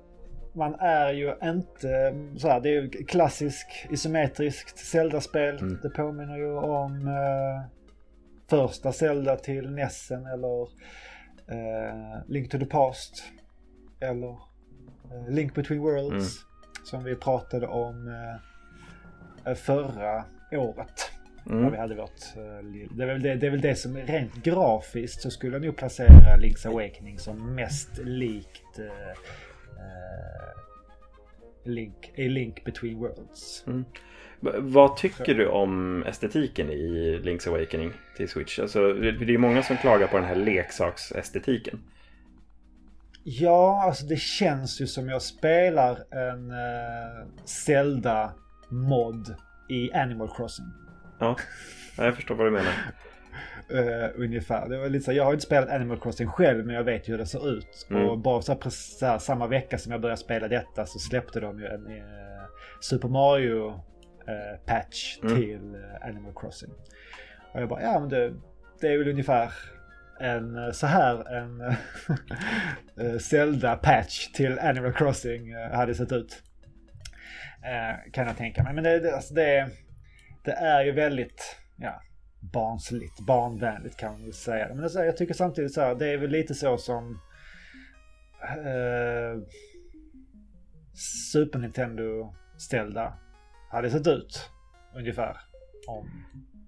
[0.52, 5.58] man är ju inte så här, det är ju klassisk isometriskt Zelda-spel.
[5.58, 5.78] Mm.
[5.82, 7.62] Det påminner ju om uh,
[8.50, 10.68] första Zelda till Nessen eller
[12.26, 13.24] Link to the Past.
[14.00, 14.38] Eller
[15.28, 16.12] Link Between Worlds.
[16.12, 16.24] Mm.
[16.84, 18.14] Som vi pratade om
[19.54, 21.12] förra året.
[21.50, 21.70] Mm.
[21.70, 25.22] vi hade vårt, eh, det, är väl det, det är väl det som rent grafiskt
[25.22, 28.86] så skulle jag nog placera Link's Awakening som mest likt uh,
[31.64, 33.64] Link, A Link Between Worlds.
[33.66, 33.84] Mm.
[34.58, 38.58] Vad tycker du om estetiken i Link's Awakening till Switch?
[38.58, 41.80] Alltså, det är många som klagar på den här leksaksestetiken.
[43.24, 49.34] Ja, alltså det känns ju som jag spelar en uh, Zelda-mod
[49.68, 50.66] i Animal Crossing.
[51.18, 51.36] Ja,
[51.96, 52.72] jag förstår vad du menar.
[53.72, 54.68] Uh, ungefär.
[54.68, 57.12] Det var lite så, jag har inte spelat Animal Crossing själv men jag vet ju
[57.12, 57.86] hur det ser ut.
[57.90, 58.08] Mm.
[58.08, 61.40] Och bara så, precis, så här, samma vecka som jag började spela detta så släppte
[61.40, 62.02] de ju en uh,
[62.80, 63.80] Super Mario
[64.28, 65.36] uh, patch mm.
[65.36, 66.70] till Animal Crossing.
[67.52, 68.34] Och jag bara, ja men det,
[68.80, 69.52] det är väl ungefär
[70.20, 71.76] en så här en
[73.20, 76.42] Zelda patch till Animal Crossing hade sett ut.
[78.12, 78.74] kan jag tänka mig.
[78.74, 79.70] Men det, det, alltså det
[80.44, 82.02] det är ju väldigt, ja,
[82.40, 84.68] barnsligt, barnvänligt kan man väl säga.
[84.68, 87.20] Men alltså, jag tycker samtidigt så här, det är väl lite så som
[88.42, 89.42] eh,
[91.32, 93.18] Super Nintendo-ställda
[93.72, 94.50] hade sett ut.
[94.94, 95.36] Ungefär.
[95.86, 96.10] Om,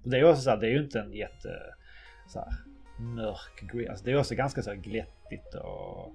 [0.05, 1.49] det är också så här, det är ju inte en jätte
[2.29, 2.49] så här,
[2.99, 3.91] mörk green.
[3.91, 6.15] Alltså det är också ganska så här glättigt och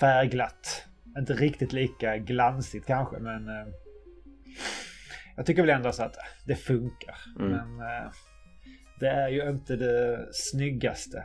[0.00, 0.86] färgglatt.
[1.18, 3.66] Inte riktigt lika glansigt kanske men eh,
[5.36, 7.16] jag tycker väl ändå så att det funkar.
[7.38, 7.50] Mm.
[7.50, 8.10] Men eh,
[9.00, 11.24] det är ju inte det snyggaste.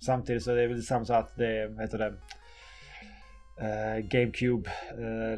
[0.00, 2.14] Samtidigt så är det väl samma sak att det heter det,
[3.60, 5.36] uh, GameCube, uh,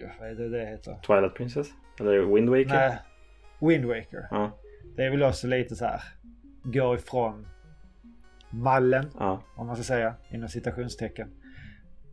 [0.00, 0.98] Link, vad är det det heter?
[1.06, 1.68] Twilight Princess?
[2.00, 2.66] Eller Wind Waker?
[2.66, 2.98] Nej,
[3.60, 4.28] Wind Waker.
[4.30, 4.58] Ja.
[4.96, 6.02] Det är väl också lite så här,
[6.62, 7.46] gå ifrån
[8.50, 9.42] mallen, ja.
[9.56, 11.28] om man ska säga, inom citationstecken.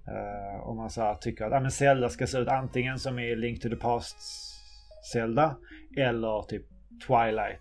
[0.07, 3.19] Uh, om man så här tycker att ah, men Zelda ska se ut antingen som
[3.19, 4.17] i Link to the Past
[5.13, 5.57] Zelda
[5.97, 6.65] eller typ
[7.07, 7.59] Twilight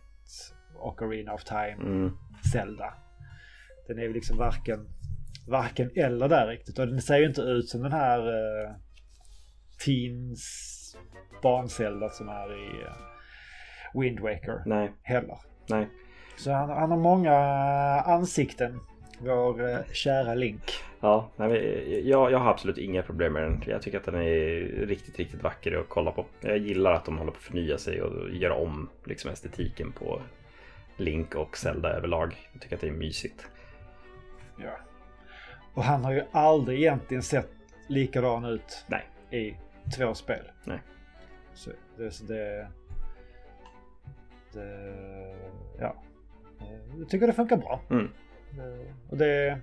[0.74, 2.10] och Arena of Time mm.
[2.52, 2.94] Zelda.
[3.88, 4.88] Den är ju liksom varken,
[5.48, 6.78] varken eller där riktigt.
[6.78, 8.76] Och den ser ju inte ut som den här uh,
[9.84, 10.96] Teens
[11.42, 14.62] barn-Zelda som är i uh, Wind Waker.
[14.66, 14.92] Nej.
[15.02, 15.38] Heller.
[15.68, 15.88] Nej.
[16.36, 17.34] Så han, han har många
[18.00, 18.80] ansikten.
[19.18, 20.72] Vår uh, kära Link.
[21.00, 23.62] Ja, nej, jag, jag har absolut inga problem med den.
[23.66, 26.26] Jag tycker att den är riktigt, riktigt vacker att kolla på.
[26.40, 30.22] Jag gillar att de håller på att förnya sig och göra om liksom, estetiken på
[30.96, 32.36] Link och Zelda överlag.
[32.52, 33.46] Jag tycker att det är mysigt.
[34.56, 34.78] Ja.
[35.74, 37.50] Och han har ju aldrig egentligen sett
[37.86, 39.06] likadan ut Nej.
[39.30, 39.56] i
[39.96, 40.50] två spel.
[40.64, 40.82] Nej.
[41.54, 42.68] Så det, så det,
[44.52, 45.36] det
[45.78, 45.94] ja.
[46.98, 47.80] Jag tycker det funkar bra.
[47.90, 48.08] Mm.
[49.08, 49.58] Och det,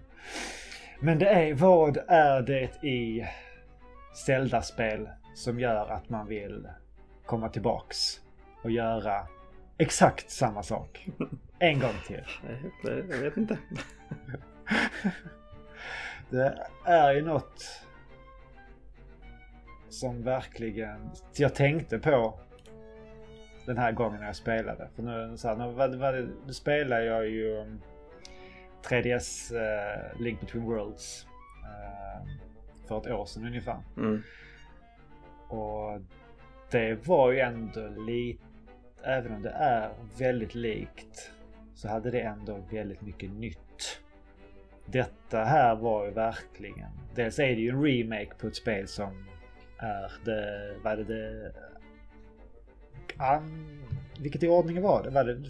[0.99, 3.27] men det är, vad är det i
[4.25, 6.67] Zelda-spel som gör att man vill
[7.25, 8.21] komma tillbaks
[8.61, 9.27] och göra
[9.77, 11.07] exakt samma sak?
[11.59, 12.23] En gång till.
[12.83, 13.57] Jag vet inte.
[16.29, 17.84] det är ju något
[19.95, 22.39] som verkligen jag tänkte på
[23.65, 24.89] den här gången när jag spelade.
[24.95, 26.15] För nu, så här, nu, vad, vad,
[26.47, 27.77] nu spelar jag ju
[28.83, 31.27] 3DS uh, Link Between Worlds
[31.61, 32.27] uh,
[32.87, 33.77] för ett år sedan ungefär.
[33.97, 34.23] Mm.
[35.47, 36.01] Och
[36.71, 38.43] det var ju ändå lite,
[39.03, 41.31] även om det är väldigt likt,
[41.75, 44.01] så hade det ändå väldigt mycket nytt.
[44.85, 49.25] Detta här var ju verkligen, dels är det ju en remake på ett spel som
[49.77, 51.51] är det, vad är det,
[53.17, 53.81] an,
[54.19, 55.09] vilket i ordningen var det?
[55.09, 55.43] Var det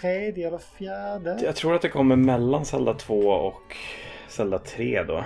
[0.00, 1.38] tredje eller fjärde?
[1.42, 3.76] Jag tror att det kommer mellan Zelda 2 och
[4.28, 5.24] Zelda 3 då.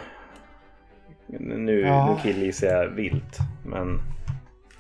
[1.27, 2.11] Nu, ja.
[2.11, 3.39] nu killgissar jag vilt.
[3.65, 4.01] Men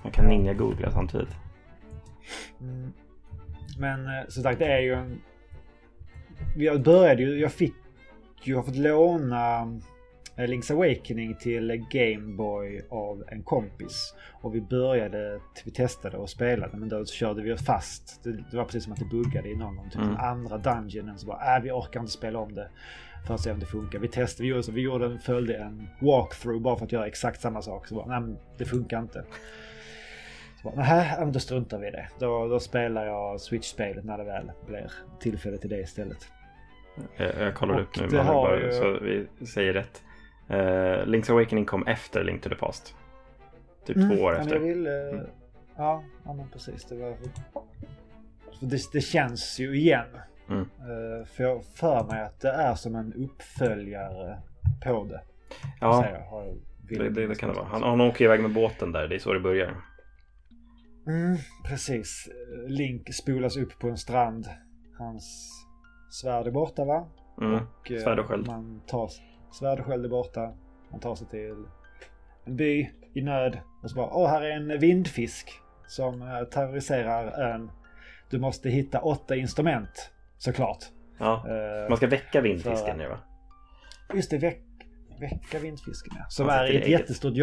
[0.02, 1.36] man kan ninja-googla samtidigt.
[2.60, 2.92] Mm.
[3.78, 5.20] Men eh, som sagt, det är ju en...
[6.56, 7.74] Jag började ju, jag fick
[8.42, 9.80] ju, har fått låna
[10.46, 14.14] Link's Awakening till Gameboy av en kompis.
[14.32, 18.24] Och vi började, vi testade och spelade men då körde vi fast.
[18.24, 20.08] Det, det var precis som att det buggade i någon typ mm.
[20.08, 21.18] den andra dungeonen.
[21.18, 22.68] Så bara, äh, vi orkar inte spela om det
[23.26, 23.98] för att se om det funkar.
[23.98, 27.62] Vi testade, vi gjorde, vi gjorde, följde en walkthrough bara för att göra exakt samma
[27.62, 27.86] sak.
[27.86, 29.24] Så bara, nej men det funkar inte.
[30.62, 32.08] Så bara, nej, då struntar vi i det.
[32.18, 36.28] Då, då spelar jag Switch-spelet när det väl blir tillfälle till det istället.
[37.16, 38.72] Jag, jag kollar upp nu, bara, ju...
[38.72, 40.02] så vi säger rätt.
[40.50, 42.94] Uh, Link's Awakening kom efter Link to the Past.
[43.86, 44.54] Typ mm, två år efter.
[44.54, 45.26] Jag vill, uh, mm.
[45.76, 46.84] ja, ja, men precis.
[46.84, 47.16] Det, var,
[48.60, 50.06] det, det känns ju igen.
[50.48, 50.60] Mm.
[50.60, 54.38] Uh, för jag för mig att det är som en uppföljare
[54.84, 55.20] på det.
[55.80, 56.04] Ja,
[56.88, 57.66] det, det, det, kan det vara.
[57.66, 59.76] Han, han åker iväg med båten där, det är så det börjar.
[61.06, 62.28] Mm, precis.
[62.66, 64.48] Link spolas upp på en strand.
[64.98, 65.50] Hans
[66.10, 67.08] svärd är borta va?
[67.40, 68.46] Mm, och, svärd och sköld.
[68.46, 69.10] Man tar,
[69.52, 70.52] svärd och sköld är borta.
[70.90, 71.64] Man tar sig till
[72.44, 73.58] en by i nöd.
[73.82, 75.50] Och så bara, åh här är en vindfisk
[75.86, 77.70] som eh, terroriserar ön.
[78.30, 80.10] Du måste hitta åtta instrument.
[80.38, 80.84] Såklart.
[81.18, 83.18] Ja, uh, man ska väcka vindfisken nu va?
[84.14, 84.62] Just det, väck,
[85.20, 86.24] väcka vindfisken ja.
[86.28, 87.34] Som är i ett jättestort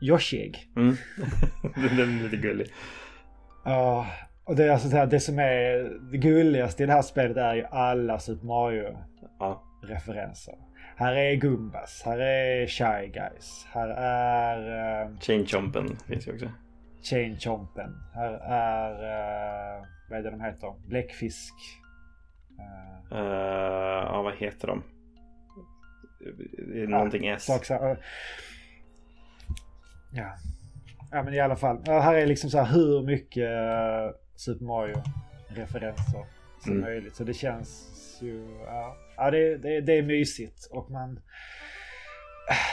[0.00, 0.68] Yoshi-ägg.
[0.76, 0.96] Mm.
[1.98, 2.66] Den är lite gullig.
[3.64, 4.06] Ja,
[4.44, 7.36] och det är alltså det, här, det som är det gulligaste i det här spelet
[7.36, 10.54] är ju alla Super Mario-referenser.
[10.98, 15.06] Här är Gumbas, här är Shy Guys, här är...
[15.06, 16.50] Uh, Chain Chompen finns ju också.
[17.02, 17.94] Chain Chompen.
[18.14, 18.92] Här är...
[18.92, 20.74] Uh, vad är det de heter?
[20.86, 21.54] Bläckfisk.
[23.12, 23.24] Uh, uh,
[24.04, 24.82] ja, vad heter de?
[26.90, 27.44] Någonting ja, S.
[27.44, 27.96] Sak, uh,
[30.12, 30.34] ja.
[31.10, 31.82] ja, men i alla fall.
[31.86, 33.50] här är liksom så här hur mycket
[34.36, 35.02] Super Mario
[35.48, 36.24] referenser
[36.60, 36.84] som mm.
[36.84, 37.16] möjligt.
[37.16, 41.20] Så det känns ju, ja, ja det, det, det är mysigt och man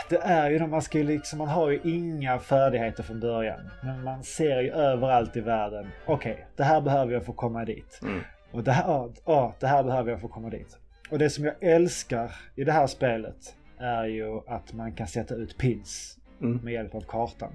[0.10, 3.70] det är ju man ska liksom, man har ju inga färdigheter från början.
[3.84, 5.88] Men man ser ju överallt i världen.
[6.06, 8.00] Okej, okay, det här behöver jag få komma dit.
[8.02, 8.22] Mm.
[8.52, 10.78] Och det här, ja, oh, det här behöver jag få komma dit.
[11.12, 15.36] Och det som jag älskar i det här spelet är ju att man kan sätta
[15.36, 16.60] ut pins mm.
[16.64, 17.54] med hjälp av kartan.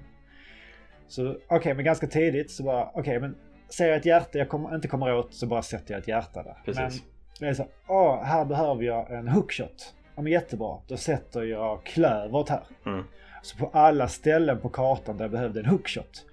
[1.07, 3.35] Så okej, okay, men ganska tidigt så bara, okej okay, men
[3.69, 6.43] ser jag ett hjärta jag kommer, inte kommer åt så bara sätter jag ett hjärta
[6.43, 6.57] där.
[6.65, 7.01] Precis.
[7.01, 7.10] Men
[7.41, 9.95] det är så, åh, här behöver jag en hookshot.
[10.15, 12.63] Ja men jättebra, då sätter jag klövret här.
[12.85, 13.03] Mm.
[13.41, 16.25] Så på alla ställen på kartan där jag behövde en hookshot.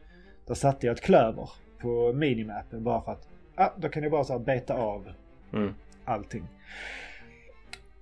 [0.47, 4.25] Där satte jag ett klöver på minimappen bara för att, ja då kan jag bara
[4.25, 5.13] så här beta av
[5.53, 5.75] mm.
[6.05, 6.49] allting.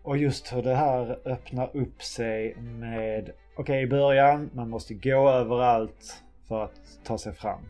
[0.03, 4.95] Och just hur det här öppnar upp sig med, okej okay, i början, man måste
[4.95, 7.61] gå överallt för att ta sig fram.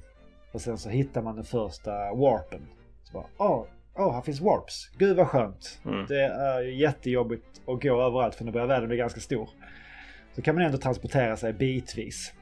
[0.52, 2.66] Och sen så hittar man den första warpen.
[3.04, 3.64] Så bara,
[3.96, 4.90] åh, oh, här finns warps.
[4.98, 5.80] Gud vad skönt.
[5.84, 6.06] Mm.
[6.06, 9.48] Det är ju jättejobbigt att gå överallt för nu börjar världen bli ganska stor.
[10.34, 12.32] Så kan man ändå transportera sig bitvis.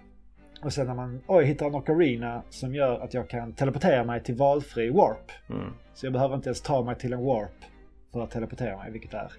[0.62, 4.22] Och sen när man oj, hittar en ocarina som gör att jag kan teleportera mig
[4.22, 5.32] till valfri warp.
[5.50, 5.72] Mm.
[5.94, 7.64] Så jag behöver inte ens ta mig till en warp
[8.12, 9.32] för att teleportera mig, vilket är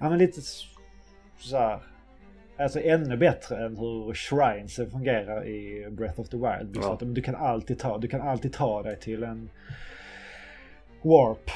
[0.00, 0.40] ja, men lite
[1.38, 1.80] så här,
[2.58, 6.76] Alltså ännu bättre än hur shrines fungerar i Breath of the Wild.
[6.76, 6.92] Ja.
[6.92, 9.50] Att, du, kan alltid ta, du kan alltid ta dig till en
[11.02, 11.50] warp.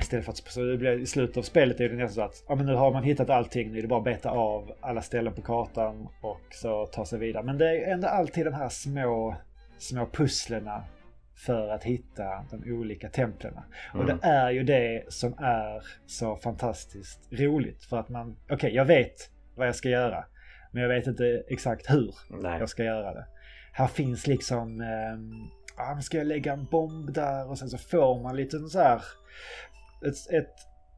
[0.00, 2.54] Istället för att det blir, i slutet av spelet är det nästan så att ja,
[2.54, 3.72] men nu har man hittat allting.
[3.72, 7.18] Nu är det bara att beta av alla ställen på kartan och så ta sig
[7.18, 7.42] vidare.
[7.42, 9.36] Men det är ändå alltid de här små,
[9.78, 10.84] små pusslerna
[11.46, 13.52] för att hitta de olika templen.
[13.52, 14.00] Mm.
[14.00, 17.84] Och det är ju det som är så fantastiskt roligt.
[17.84, 20.24] För att man, okej okay, jag vet vad jag ska göra.
[20.72, 22.58] Men jag vet inte exakt hur Nej.
[22.58, 23.26] jag ska göra det.
[23.72, 25.18] Här finns liksom, eh,
[25.76, 29.02] ah, ska jag lägga en bomb där och sen så får man lite så här,
[30.06, 30.54] ett, ett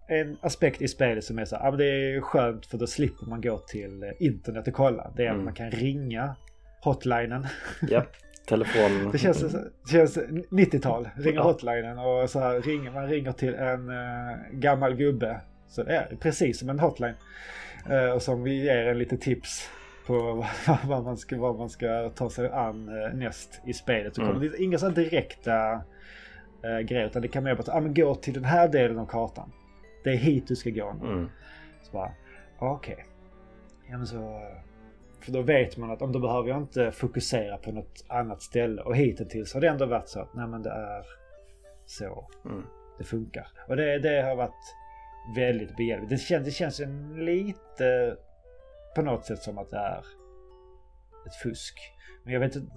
[0.08, 2.86] en aspekt i spelet som är så här, ah, men det är skönt för då
[2.86, 5.12] slipper man gå till eh, internet och kolla.
[5.16, 5.38] Det är mm.
[5.38, 6.36] att man kan ringa
[6.82, 7.46] hotlinen.
[7.88, 8.04] Ja,
[8.46, 9.10] telefon.
[9.12, 10.18] det känns, det känns
[10.50, 11.08] 90-tal.
[11.16, 15.40] Ringa hotlinen och så här ringer man ringer till en uh, gammal gubbe.
[15.68, 17.14] Så det är precis som en hotline.
[17.90, 19.70] Uh, och som vi ger en lite tips
[20.06, 20.46] på
[20.84, 24.14] vad man ska, vad man ska ta sig an uh, näst i spelet.
[24.14, 24.40] Så mm.
[24.40, 25.74] det inga sådana direkta
[26.64, 29.06] uh, grejer utan det kan mer bara ah, men gå till den här delen av
[29.06, 29.52] kartan.
[30.04, 31.08] Det är hit du ska gå nu.
[31.08, 31.28] Mm.
[31.82, 32.12] Så bara,
[32.58, 32.94] okej.
[32.94, 33.04] Okay.
[33.90, 34.40] Ja men så
[35.24, 38.82] för då vet man att om då behöver jag inte fokusera på något annat ställe.
[38.82, 41.04] Och hittills har det ändå varit så att nej men det är
[41.86, 42.62] så mm.
[42.98, 43.46] det funkar.
[43.68, 44.74] Och det, det har varit
[45.36, 46.10] väldigt behjälpligt.
[46.10, 48.16] Det känns, det känns en lite
[48.94, 50.04] på något sätt som att det är
[51.26, 51.78] ett fusk.
[52.24, 52.72] Men jag vet inte.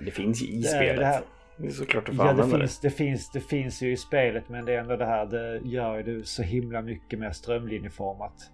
[0.00, 0.96] Det finns ju i det spelet.
[0.96, 1.22] Det, här,
[1.56, 2.88] det är såklart att få ja, det finns, det.
[2.88, 5.26] Det, finns, det finns ju i spelet men det är ändå det här.
[5.26, 8.50] Det gör det så himla mycket mer strömlinjeformat.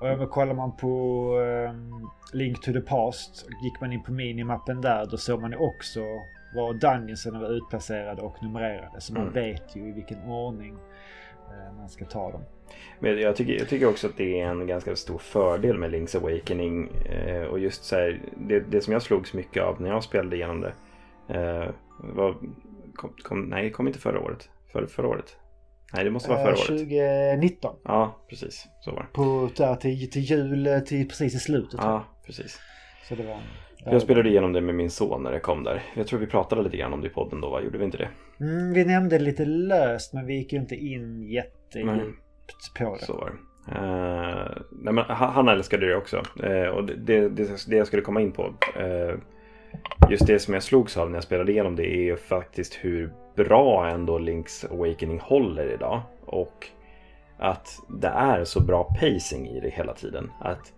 [0.00, 5.06] Och kollar man på um, Link to the Past, gick man in på minimappen där,
[5.10, 6.00] då såg man ju också
[6.54, 9.00] var dungeonsen var utplacerade och numrerade.
[9.00, 9.34] Så man mm.
[9.34, 10.78] vet ju i vilken ordning
[11.76, 12.42] man ska ta dem.
[13.00, 16.16] Men jag tycker, jag tycker också att det är en ganska stor fördel med Link's
[16.16, 16.88] Awakening.
[17.06, 20.36] Eh, och just så här, det, det som jag slogs mycket av när jag spelade
[20.36, 20.72] igenom det.
[21.28, 22.36] Eh, var,
[22.94, 24.48] kom, kom, nej, kom inte förra året.
[24.72, 25.36] För, förra året.
[25.92, 26.66] Nej, det måste vara förra året.
[26.66, 27.76] 2019.
[27.84, 28.66] Ja, precis.
[28.80, 29.08] Så var det.
[29.12, 31.80] På, där, till, till jul, eh, till precis i slutet.
[31.82, 32.60] Ja, precis.
[33.08, 33.40] Så det var...
[33.84, 35.82] Jag spelade igenom det med min son när det kom där.
[35.94, 37.60] Jag tror vi pratade lite grann om det i podden då, va?
[37.60, 38.08] Gjorde vi inte det?
[38.40, 43.04] Mm, vi nämnde det lite löst, men vi gick ju inte in jättedjupt på det.
[43.04, 43.36] Så var det.
[43.68, 46.22] Uh, nej, men han älskade det också.
[46.44, 48.42] Uh, och det, det, det, jag skulle komma in på.
[48.42, 49.14] Uh,
[50.10, 53.12] just det som jag slogs av när jag spelade igenom det är ju faktiskt hur
[53.36, 56.02] bra ändå Link's Awakening håller idag.
[56.24, 56.68] Och
[57.38, 57.68] att
[58.00, 60.30] det är så bra pacing i det hela tiden.
[60.40, 60.72] Att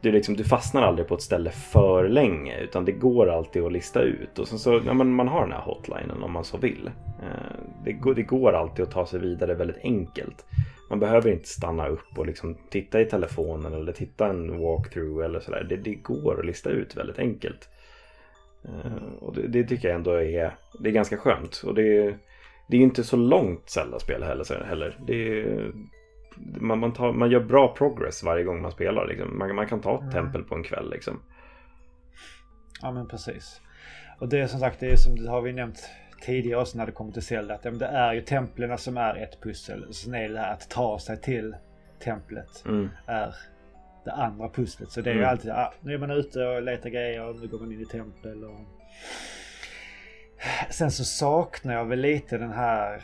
[0.00, 3.72] du, liksom, du fastnar aldrig på ett ställe för länge utan det går alltid att
[3.72, 4.38] lista ut.
[4.38, 6.90] Och sen så, ja, men man har den här hotlinen om man så vill.
[7.22, 10.44] Eh, det, går, det går alltid att ta sig vidare väldigt enkelt.
[10.90, 15.40] Man behöver inte stanna upp och liksom titta i telefonen eller titta en walkthrough eller
[15.40, 15.66] sådär.
[15.68, 17.68] Det, det går att lista ut väldigt enkelt.
[18.64, 21.62] Eh, och det, det, tycker jag ändå är, det är ganska skönt.
[21.66, 22.14] Och det,
[22.68, 24.64] det är inte så långt Zelda-spel heller.
[24.64, 24.98] heller.
[25.06, 25.72] Det är,
[26.60, 29.06] man, man, tar, man gör bra progress varje gång man spelar.
[29.06, 29.38] Liksom.
[29.38, 30.12] Man, man kan ta ett mm.
[30.12, 30.90] tempel på en kväll.
[30.90, 31.22] Liksom.
[32.82, 33.60] Ja men precis.
[34.18, 36.86] Och det är som sagt, det är som det har vi nämnt tidigare också när
[36.86, 37.54] det kommer till Zelda.
[37.54, 39.94] Att det är ju templen som är ett pussel.
[39.94, 41.56] Sen är det här att ta sig till
[41.98, 42.64] templet.
[42.66, 42.88] Mm.
[43.06, 43.34] Är
[44.04, 44.90] det andra pusslet.
[44.90, 45.22] Så det är mm.
[45.22, 47.80] ju alltid, ah, nu är man ute och letar grejer och nu går man in
[47.80, 48.44] i tempel.
[48.44, 48.60] Och...
[50.70, 53.02] Sen så saknar jag väl lite den här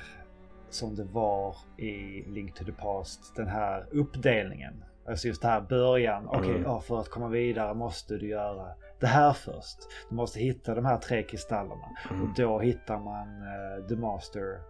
[0.75, 3.37] som det var i Link to the Past.
[3.37, 4.85] Den här uppdelningen.
[5.09, 6.29] Alltså just det här början.
[6.29, 6.81] Okej, okay, mm.
[6.81, 8.69] för att komma vidare måste du göra
[9.01, 9.79] det här först.
[10.11, 11.89] Du måste hitta de här tre kristallerna.
[12.11, 12.23] Mm.
[12.23, 14.61] Och då hittar man uh, The Master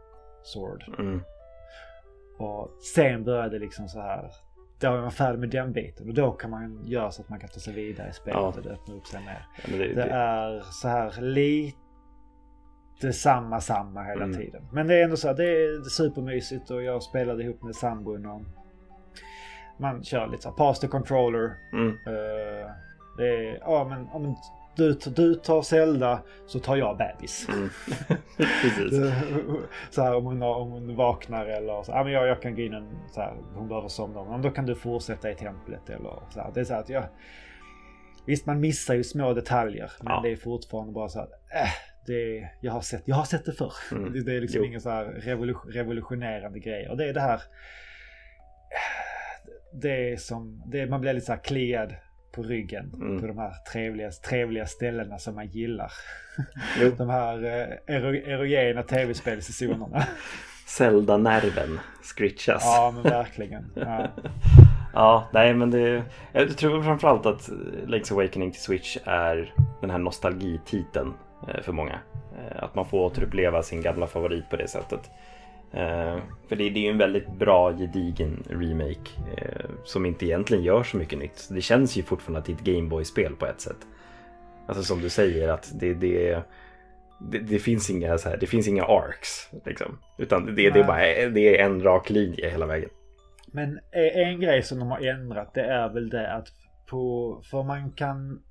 [0.42, 0.84] Sword.
[0.98, 1.20] Mm.
[2.38, 4.30] Och sen börjar det liksom så här.
[4.80, 7.40] Då är man färdig med den biten och då kan man göra så att man
[7.40, 8.46] kan ta sig vidare i spelet ja.
[8.46, 9.46] och det öppnar upp sig mer.
[9.64, 11.78] Ja, det, det, det, är så här lite
[13.12, 14.36] samma samma hela mm.
[14.36, 14.62] tiden.
[14.72, 18.26] Men det är ändå så här, det är supermysigt och jag spelade ihop med sambon
[18.26, 18.42] och
[19.76, 21.54] man kör lite så här pass the controller.
[21.72, 21.88] Mm.
[21.88, 22.70] Uh,
[23.16, 24.36] det är, ja men, ja, men
[24.76, 27.48] du, du tar Zelda så tar jag bebis.
[27.48, 27.70] Mm.
[28.36, 28.98] Precis.
[29.90, 31.92] så här, om, hon, om hon vaknar eller så.
[31.92, 34.24] Ja, men jag, jag kan gå in en, så här, hon behöver somna.
[34.24, 36.50] Men då kan du fortsätta i templet eller så här.
[36.54, 37.04] Det är så att jag...
[38.26, 39.92] Visst man missar ju små detaljer.
[40.02, 40.20] Men ja.
[40.20, 41.68] det är fortfarande bara så att äh,
[42.06, 43.74] det, jag, har sett, jag har sett det förr.
[43.92, 44.12] Mm.
[44.12, 44.66] Det, det, är liksom jo.
[44.66, 45.04] ingen så här
[45.72, 46.88] revolutionerande grej.
[46.88, 47.40] Och det är det här...
[49.72, 51.94] Det är som, det, man blir lite så här kliad
[52.34, 52.92] på ryggen.
[52.94, 53.20] Mm.
[53.20, 55.92] På de här trevliga, trevliga ställena som man gillar.
[56.98, 60.06] de här eh, erogena tv-spelsessionerna.
[60.66, 62.62] Zelda-nerven scritchas.
[62.64, 63.72] Ja, men verkligen.
[63.74, 64.08] Ja.
[64.94, 66.02] ja, nej men det...
[66.32, 67.48] Jag tror framförallt att
[67.86, 71.12] Link's Awakening till Switch är den här nostalgititeln
[71.62, 71.98] för många.
[72.38, 75.10] Eh, att man får återuppleva sin gamla favorit på det sättet.
[75.74, 76.18] Uh,
[76.48, 79.10] för det, är ju en väldigt bra gedigen remake
[79.84, 81.48] som inte egentligen gör så mycket nytt.
[81.50, 83.76] Det känns ju fortfarande att det är ett Gameboy-spel på ett sätt.
[84.66, 86.42] Alltså som du säger att det, det,
[87.20, 89.50] det, det finns inga så här, det finns inga arcs.
[89.64, 89.98] Liksom.
[90.18, 92.90] Utan det, det, är bara det är en rak linje hela vägen.
[93.46, 96.48] Men en grej som de har ändrat det är väl det att
[96.86, 98.42] på, för man kan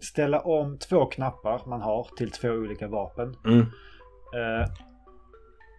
[0.00, 3.36] ställa om två knappar man har till två olika vapen.
[3.44, 3.58] Mm.
[3.58, 4.66] Uh,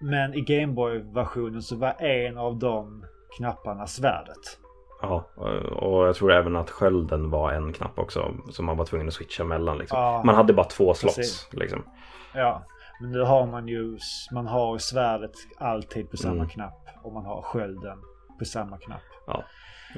[0.02, 3.06] men i Gameboy-versionen så var en av de
[3.38, 4.58] knapparna svärdet.
[5.02, 5.24] Ja,
[5.76, 9.14] och jag tror även att skölden var en knapp också som man var tvungen att
[9.14, 9.78] switcha mellan.
[9.78, 10.00] Liksom.
[10.00, 11.50] Ja, man hade bara två slots.
[11.52, 11.84] Liksom.
[12.34, 12.64] Ja,
[13.02, 13.98] men nu har man ju
[14.32, 16.50] man har svärdet alltid på samma mm.
[16.50, 17.98] knapp och man har skölden
[18.40, 19.11] på samma knapp.
[19.34, 19.44] Ja,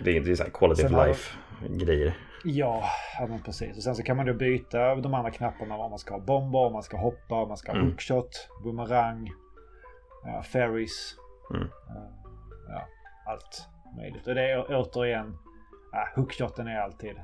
[0.04, 1.38] det är, inte så här quality sen of life
[1.86, 2.18] grejer.
[2.44, 2.84] Ja,
[3.20, 3.78] ja men precis.
[3.78, 6.60] Och sen så kan man då byta de andra knapparna om man ska ha bomber,
[6.60, 7.92] om man ska hoppa, om man ska ha mm.
[7.92, 9.32] hookshot, boomerang,
[10.26, 11.16] ja, ferries.
[11.54, 11.68] Mm.
[12.70, 12.88] Ja,
[13.28, 13.68] allt
[13.98, 14.28] möjligt.
[14.28, 15.38] Och det är återigen,
[15.92, 17.16] ja, hookshoten är alltid,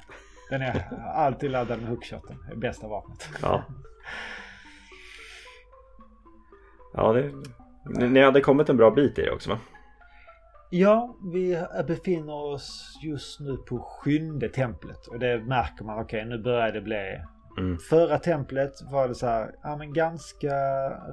[0.50, 2.38] den är alltid laddad med hookshoten.
[2.48, 3.30] Det är bästa vapnet.
[3.42, 3.64] Ja.
[6.94, 7.32] Ja, det,
[8.08, 9.60] ni hade kommit en bra bit i det också va?
[10.70, 16.00] Ja, vi befinner oss just nu på sjunde templet och det märker man.
[16.00, 17.20] Okej, okay, nu börjar det bli
[17.58, 17.78] Mm.
[17.78, 20.54] Förra templet var det så här, ja men ganska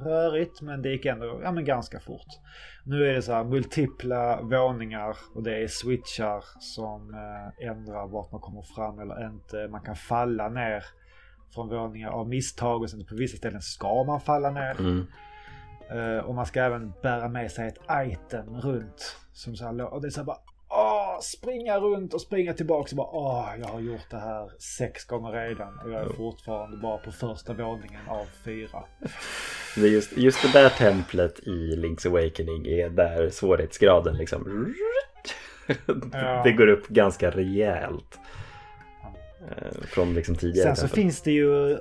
[0.04, 2.26] rörigt men det gick ändå, ja men ganska fort.
[2.84, 8.32] Nu är det så här multipla våningar och det är switchar som eh, ändrar vart
[8.32, 9.68] man kommer fram eller inte.
[9.68, 10.84] Man kan falla ner
[11.54, 14.80] från våningar av misstag och sen på vissa ställen ska man falla ner.
[14.80, 15.07] Mm.
[15.92, 19.26] Uh, och man ska även bära med sig ett item runt.
[19.37, 22.91] Som så här, och det är så här bara åh, springa runt och springa tillbaka
[22.91, 26.76] och bara åh, jag har gjort det här sex gånger redan och jag är fortfarande
[26.76, 28.84] bara på första våningen av fyra.
[29.76, 34.74] Det just, just det där templet i Link's Awakening är där svårighetsgraden liksom
[36.12, 36.43] ja.
[36.45, 38.18] det går upp ganska rejält.
[39.51, 41.03] Eh, från liksom tidigare Sen så tempel.
[41.03, 41.78] finns det ju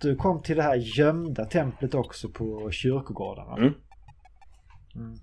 [0.00, 3.56] du kom till det här gömda templet också på kyrkogårdarna.
[3.56, 3.74] Mm.
[4.94, 5.18] Mm.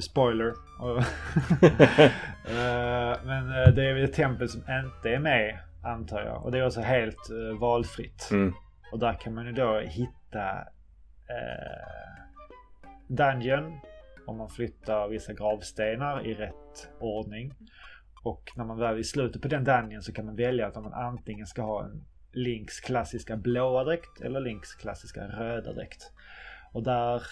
[0.00, 0.54] Spoiler.
[2.44, 6.44] Eh, men eh, det är väl ett tempel som inte är med antar jag.
[6.44, 8.28] Och det är också helt uh, valfritt.
[8.30, 8.54] Mm.
[8.92, 10.58] Och där kan man ju då hitta
[11.30, 12.12] uh,
[13.08, 13.78] Dungeon.
[14.26, 17.54] Om man flyttar vissa gravstenar i rätt ordning.
[18.22, 20.74] Och när man väl är i slutet på den Dungeon så kan man välja att
[20.74, 26.12] man antingen ska ha en Links klassiska blåa dräkt eller Links klassiska röda dräkt.
[26.72, 27.22] Och där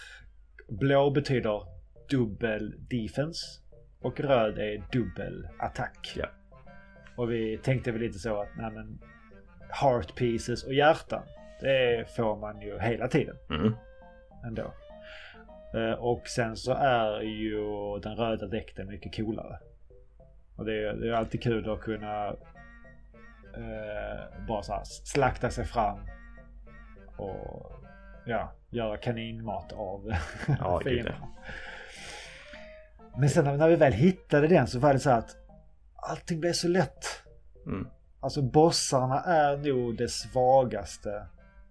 [0.69, 1.80] blå betyder
[2.11, 3.61] dubbel defense
[4.01, 6.13] och röd är dubbel attack.
[6.17, 6.27] Ja.
[7.17, 8.99] Och vi tänkte väl lite så att nej men
[9.69, 11.23] heart pieces och hjärtan
[11.61, 13.37] det får man ju hela tiden.
[13.51, 13.75] Mm.
[14.45, 14.73] Ändå.
[15.75, 17.65] Eh, och sen så är ju
[18.03, 19.59] den röda dräkten mycket coolare.
[20.57, 22.27] Och det är, det är alltid kul att kunna
[23.57, 25.99] eh, bara så slakta sig fram
[27.17, 27.73] och
[28.25, 30.13] ja, göra kaninmat av
[30.61, 31.29] ja, fienderna.
[33.19, 35.37] Men sen när vi väl hittade den så var det så att
[35.97, 37.05] allting blev så lätt.
[37.67, 37.87] Mm.
[38.21, 41.27] Alltså bossarna är nog det svagaste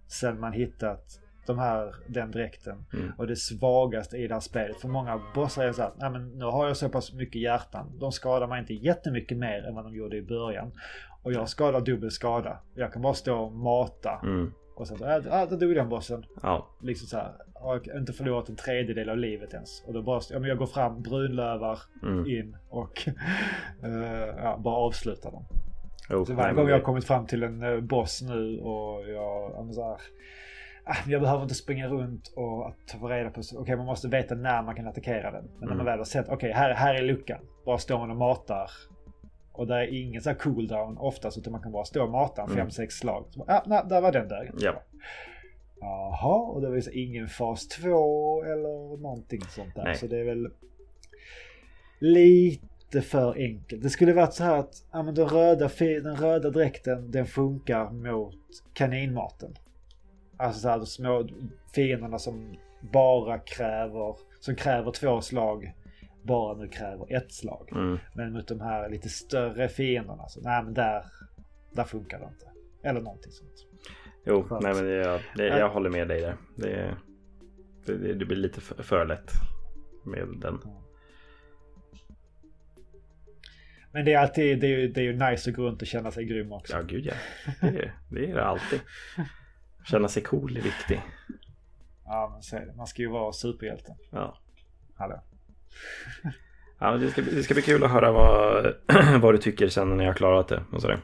[0.07, 2.85] sen man hittat de här, den dräkten.
[2.93, 3.11] Mm.
[3.17, 4.81] Och det svagaste i det här spelet.
[4.81, 7.99] För många bossar är så att Nej, men nu har jag så pass mycket hjärtan.
[7.99, 10.71] De skadar mig inte jättemycket mer än vad de gjorde i början.
[11.23, 12.59] Och jag skadar dubbel skada.
[12.75, 14.19] Jag kan bara stå och mata.
[14.23, 14.53] Mm.
[14.75, 16.25] Och sen så, ja, då dog den bossen.
[16.41, 16.67] Ja.
[16.81, 19.83] Liksom så här, har jag inte förlorat en tredjedel av livet ens.
[19.87, 22.25] Och då bara, ja, men jag går fram, brunlövar Mm.
[22.27, 23.07] in och
[23.83, 25.43] eh, ja, bara avslutar dem.
[26.09, 29.51] Jo, Så varje gång jag har kommit fram till en eh, boss nu och jag,
[29.55, 29.97] ja, men så här,
[30.83, 34.61] ah, jag behöver inte springa runt och ta reda på, okej man måste veta när
[34.61, 35.43] man kan attackera den.
[35.43, 35.85] Men när man Mm.
[35.85, 37.39] väl har sett, okej här, här är luckan.
[37.65, 38.71] Bara står man och matar.
[39.51, 42.41] Och det är ingen så här cooldown oftast utan man kan bara stå och mata
[42.41, 42.57] en Mm.
[42.57, 43.25] fem, sex slag.
[43.29, 44.51] Så, ah, nej, där var den där.
[44.59, 44.81] Ja.
[45.79, 49.83] Jaha, och det var så ingen fas 2 eller någonting sånt där.
[49.83, 49.95] Nej.
[49.95, 50.49] Så det är väl
[51.99, 53.83] lite för enkelt.
[53.83, 57.91] Det skulle varit så här att ja, men den, röda, den röda dräkten den funkar
[57.91, 58.35] mot
[58.73, 59.55] kaninmaten.
[60.37, 61.27] Alltså så här, de små
[61.75, 65.73] fienderna som bara kräver, som kräver två slag,
[66.23, 67.69] bara nu kräver ett slag.
[67.71, 67.97] Mm.
[68.13, 71.05] Men mot de här lite större fienderna, så nej men där,
[71.71, 72.45] där funkar det inte.
[72.83, 73.68] Eller någonting sånt.
[74.25, 74.63] Jo, Skönt.
[74.63, 76.37] nej men det, jag, det, jag håller med dig där.
[76.55, 76.97] Det,
[77.85, 79.31] det, det blir lite för, för lätt
[80.05, 80.59] med den.
[83.91, 85.87] Men det är alltid, det är, ju, det är ju nice att gå runt och
[85.87, 86.73] känna sig grym också.
[86.73, 87.13] Ja, gud ja.
[87.61, 88.79] Det är det, är det alltid.
[89.85, 90.99] Känna sig cool är viktigt.
[92.05, 92.73] Ja, men så är det.
[92.75, 93.95] Man ska ju vara superhjälte.
[94.11, 94.37] Ja.
[94.95, 95.23] Hallå.
[96.79, 98.73] Ja, det, ska, det ska bli kul att höra vad,
[99.21, 100.99] vad du tycker sen när ni har klarat det och sådär.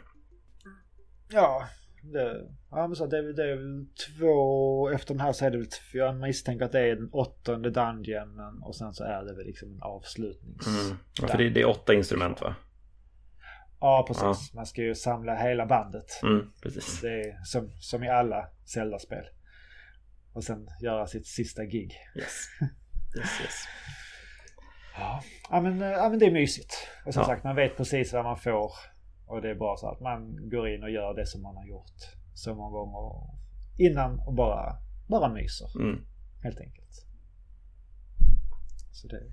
[1.30, 1.68] Ja,
[2.12, 2.42] det,
[2.72, 3.86] ja men så det, är väl- det är väl
[4.18, 7.70] två, efter den här så är det väl, jag misstänker att det är den åttonde
[7.70, 10.68] dungeonen och sen så är det väl liksom en avslutnings...
[10.68, 10.98] Mm.
[11.22, 12.56] Ja, för det, det är åtta instrument va?
[13.80, 14.24] Ja, precis.
[14.24, 14.36] Ja.
[14.56, 16.24] Man ska ju samla hela bandet.
[16.24, 17.02] Mm, precis.
[17.02, 19.26] Det är som, som i alla Zelda-spel.
[20.34, 21.94] Och sen göra sitt sista gig.
[22.16, 22.46] Yes.
[23.18, 23.56] Yes, yes.
[24.98, 26.74] Ja, ja, men, ja men det är mysigt.
[27.06, 27.26] Och som Ja.
[27.28, 28.72] sagt, man vet precis vad man får.
[29.28, 31.66] Och det är bara så att man går in och gör det som man har
[31.66, 31.96] gjort
[32.34, 33.30] så många gånger
[33.78, 34.76] innan och bara,
[35.08, 35.82] bara myser.
[35.82, 36.06] Mm.
[36.44, 37.06] Helt enkelt.
[38.92, 39.24] Så det,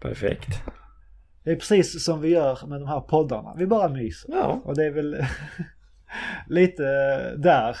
[0.00, 0.62] Perfekt.
[1.44, 3.54] det är precis som vi gör med de här poddarna.
[3.58, 4.32] Vi bara myser.
[4.32, 4.60] Ja.
[4.64, 5.16] Och det är väl
[6.48, 6.82] lite
[7.36, 7.76] där.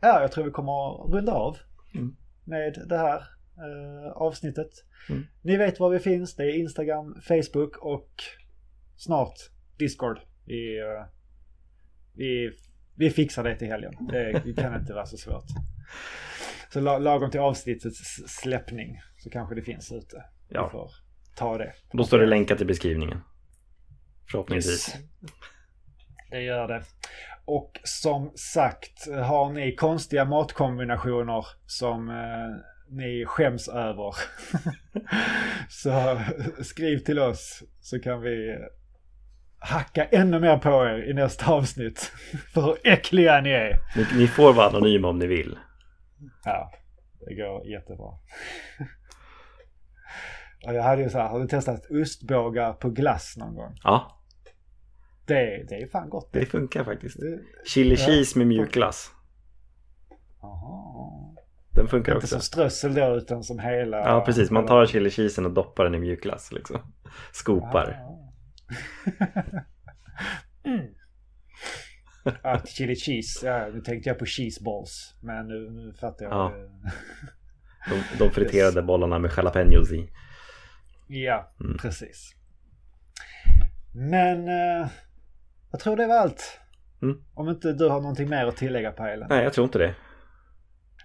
[0.00, 1.56] Ja, jag tror vi kommer att runda av
[1.94, 2.16] Mm.
[2.44, 3.16] med det här
[3.56, 4.70] eh, avsnittet.
[5.08, 5.26] Mm.
[5.42, 6.34] Ni vet var vi finns.
[6.36, 8.10] Det är Instagram, Facebook och
[8.96, 9.34] snart
[9.78, 10.20] Discord.
[10.50, 11.06] Vi, eh,
[12.14, 12.50] vi,
[12.96, 13.92] vi fixar det till helgen.
[14.00, 15.44] Det, det kan inte vara så svårt.
[16.72, 20.24] Så la- lagom till avsnittets släppning så kanske det finns ute.
[20.48, 20.64] Ja.
[20.66, 20.90] Vi får
[21.36, 21.72] ta det.
[21.92, 23.20] Då står det länkat i beskrivningen.
[24.30, 24.88] Förhoppningsvis.
[24.94, 25.04] Yes.
[26.30, 26.82] Det gör det.
[27.44, 34.14] Och som sagt, har ni konstiga matkombinationer som eh, ni skäms över
[35.68, 36.20] så
[36.62, 38.58] skriv till oss så kan vi
[39.60, 42.00] hacka ännu mer på er i nästa avsnitt.
[42.54, 43.78] För hur äckliga ni är.
[43.96, 45.58] Ni, ni får vara anonyma om ni vill.
[46.44, 46.72] Ja,
[47.26, 48.06] det går jättebra.
[50.66, 53.74] Och jag hade ju så här, har du testat ostbågar på glass någon gång?
[53.84, 54.20] Ja,
[55.26, 56.32] Det, det är fan gott.
[56.32, 57.20] det funkar faktiskt.
[57.20, 58.06] Det- Chili Ja.
[58.06, 59.10] cheese med mjukglass.
[60.42, 61.10] Jaha.
[61.74, 62.34] Den funkar Inte också.
[62.34, 63.96] som strössel då utan som hela...
[63.98, 64.50] Ja, precis.
[64.50, 66.76] Man tar chili cheesen och doppar den i mjukglass liksom.
[67.32, 68.00] Skopar.
[68.06, 68.29] Ah.
[70.64, 70.86] Mm.
[72.42, 73.46] Ja, chili cheese.
[73.46, 75.14] Ja, nu tänkte jag på cheese balls.
[75.20, 76.32] Men nu, nu fattar jag.
[76.34, 76.52] Ja.
[77.90, 80.10] De, de friterade bollarna med jalapenos i.
[81.06, 81.76] ja Mm.
[81.78, 82.34] precis.
[83.94, 84.88] Men eh,
[85.70, 86.60] jag tror det var allt.
[87.02, 87.16] Mm.
[87.34, 89.26] Om inte du har någonting mer att tillägga Pajlen.
[89.30, 89.94] Nej, jag tror inte det.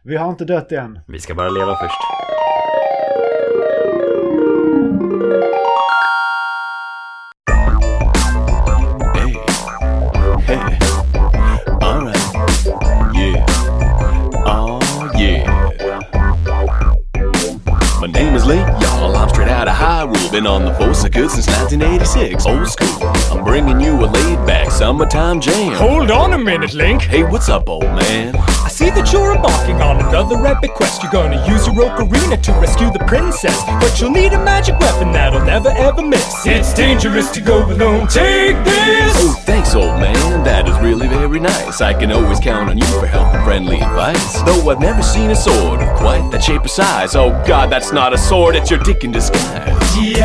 [0.04, 1.00] Vi har inte dött än.
[1.08, 1.96] Vi ska bara leva först.
[20.36, 22.46] Been on the force of good since 1986.
[22.46, 23.08] Old school.
[23.32, 25.72] I'm bringing you a laid back summertime jam.
[25.76, 27.04] Hold on a minute, Link.
[27.04, 28.36] Hey, what's up, old man?
[28.36, 31.02] I see that you're embarking on another epic quest.
[31.02, 35.14] You're gonna use your ocarina to rescue the princess, but you'll need a magic weapon
[35.14, 36.46] that'll never ever miss.
[36.46, 38.10] It's dangerous to go alone.
[38.10, 39.14] Take this.
[39.16, 40.44] Oh, thanks, old man.
[40.44, 41.80] That is really very nice.
[41.80, 44.42] I can always count on you for help and friendly advice.
[44.42, 47.16] Though I've never seen a sword of quite that shape or size.
[47.16, 49.72] Oh, God, that's not a sword, it's your dick in disguise.
[49.98, 50.25] Yes,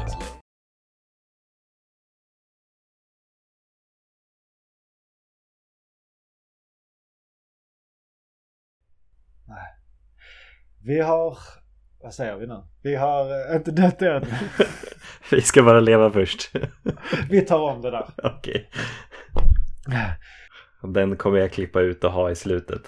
[10.83, 11.37] Vi har,
[12.01, 12.63] vad säger vi nu?
[12.81, 14.25] Vi har eh, inte dött än.
[15.31, 16.51] Vi ska bara leva först.
[17.29, 18.09] Vi tar om det där.
[18.23, 18.69] Okej.
[20.83, 22.81] Den kommer jag klippa ut och ha i slutet.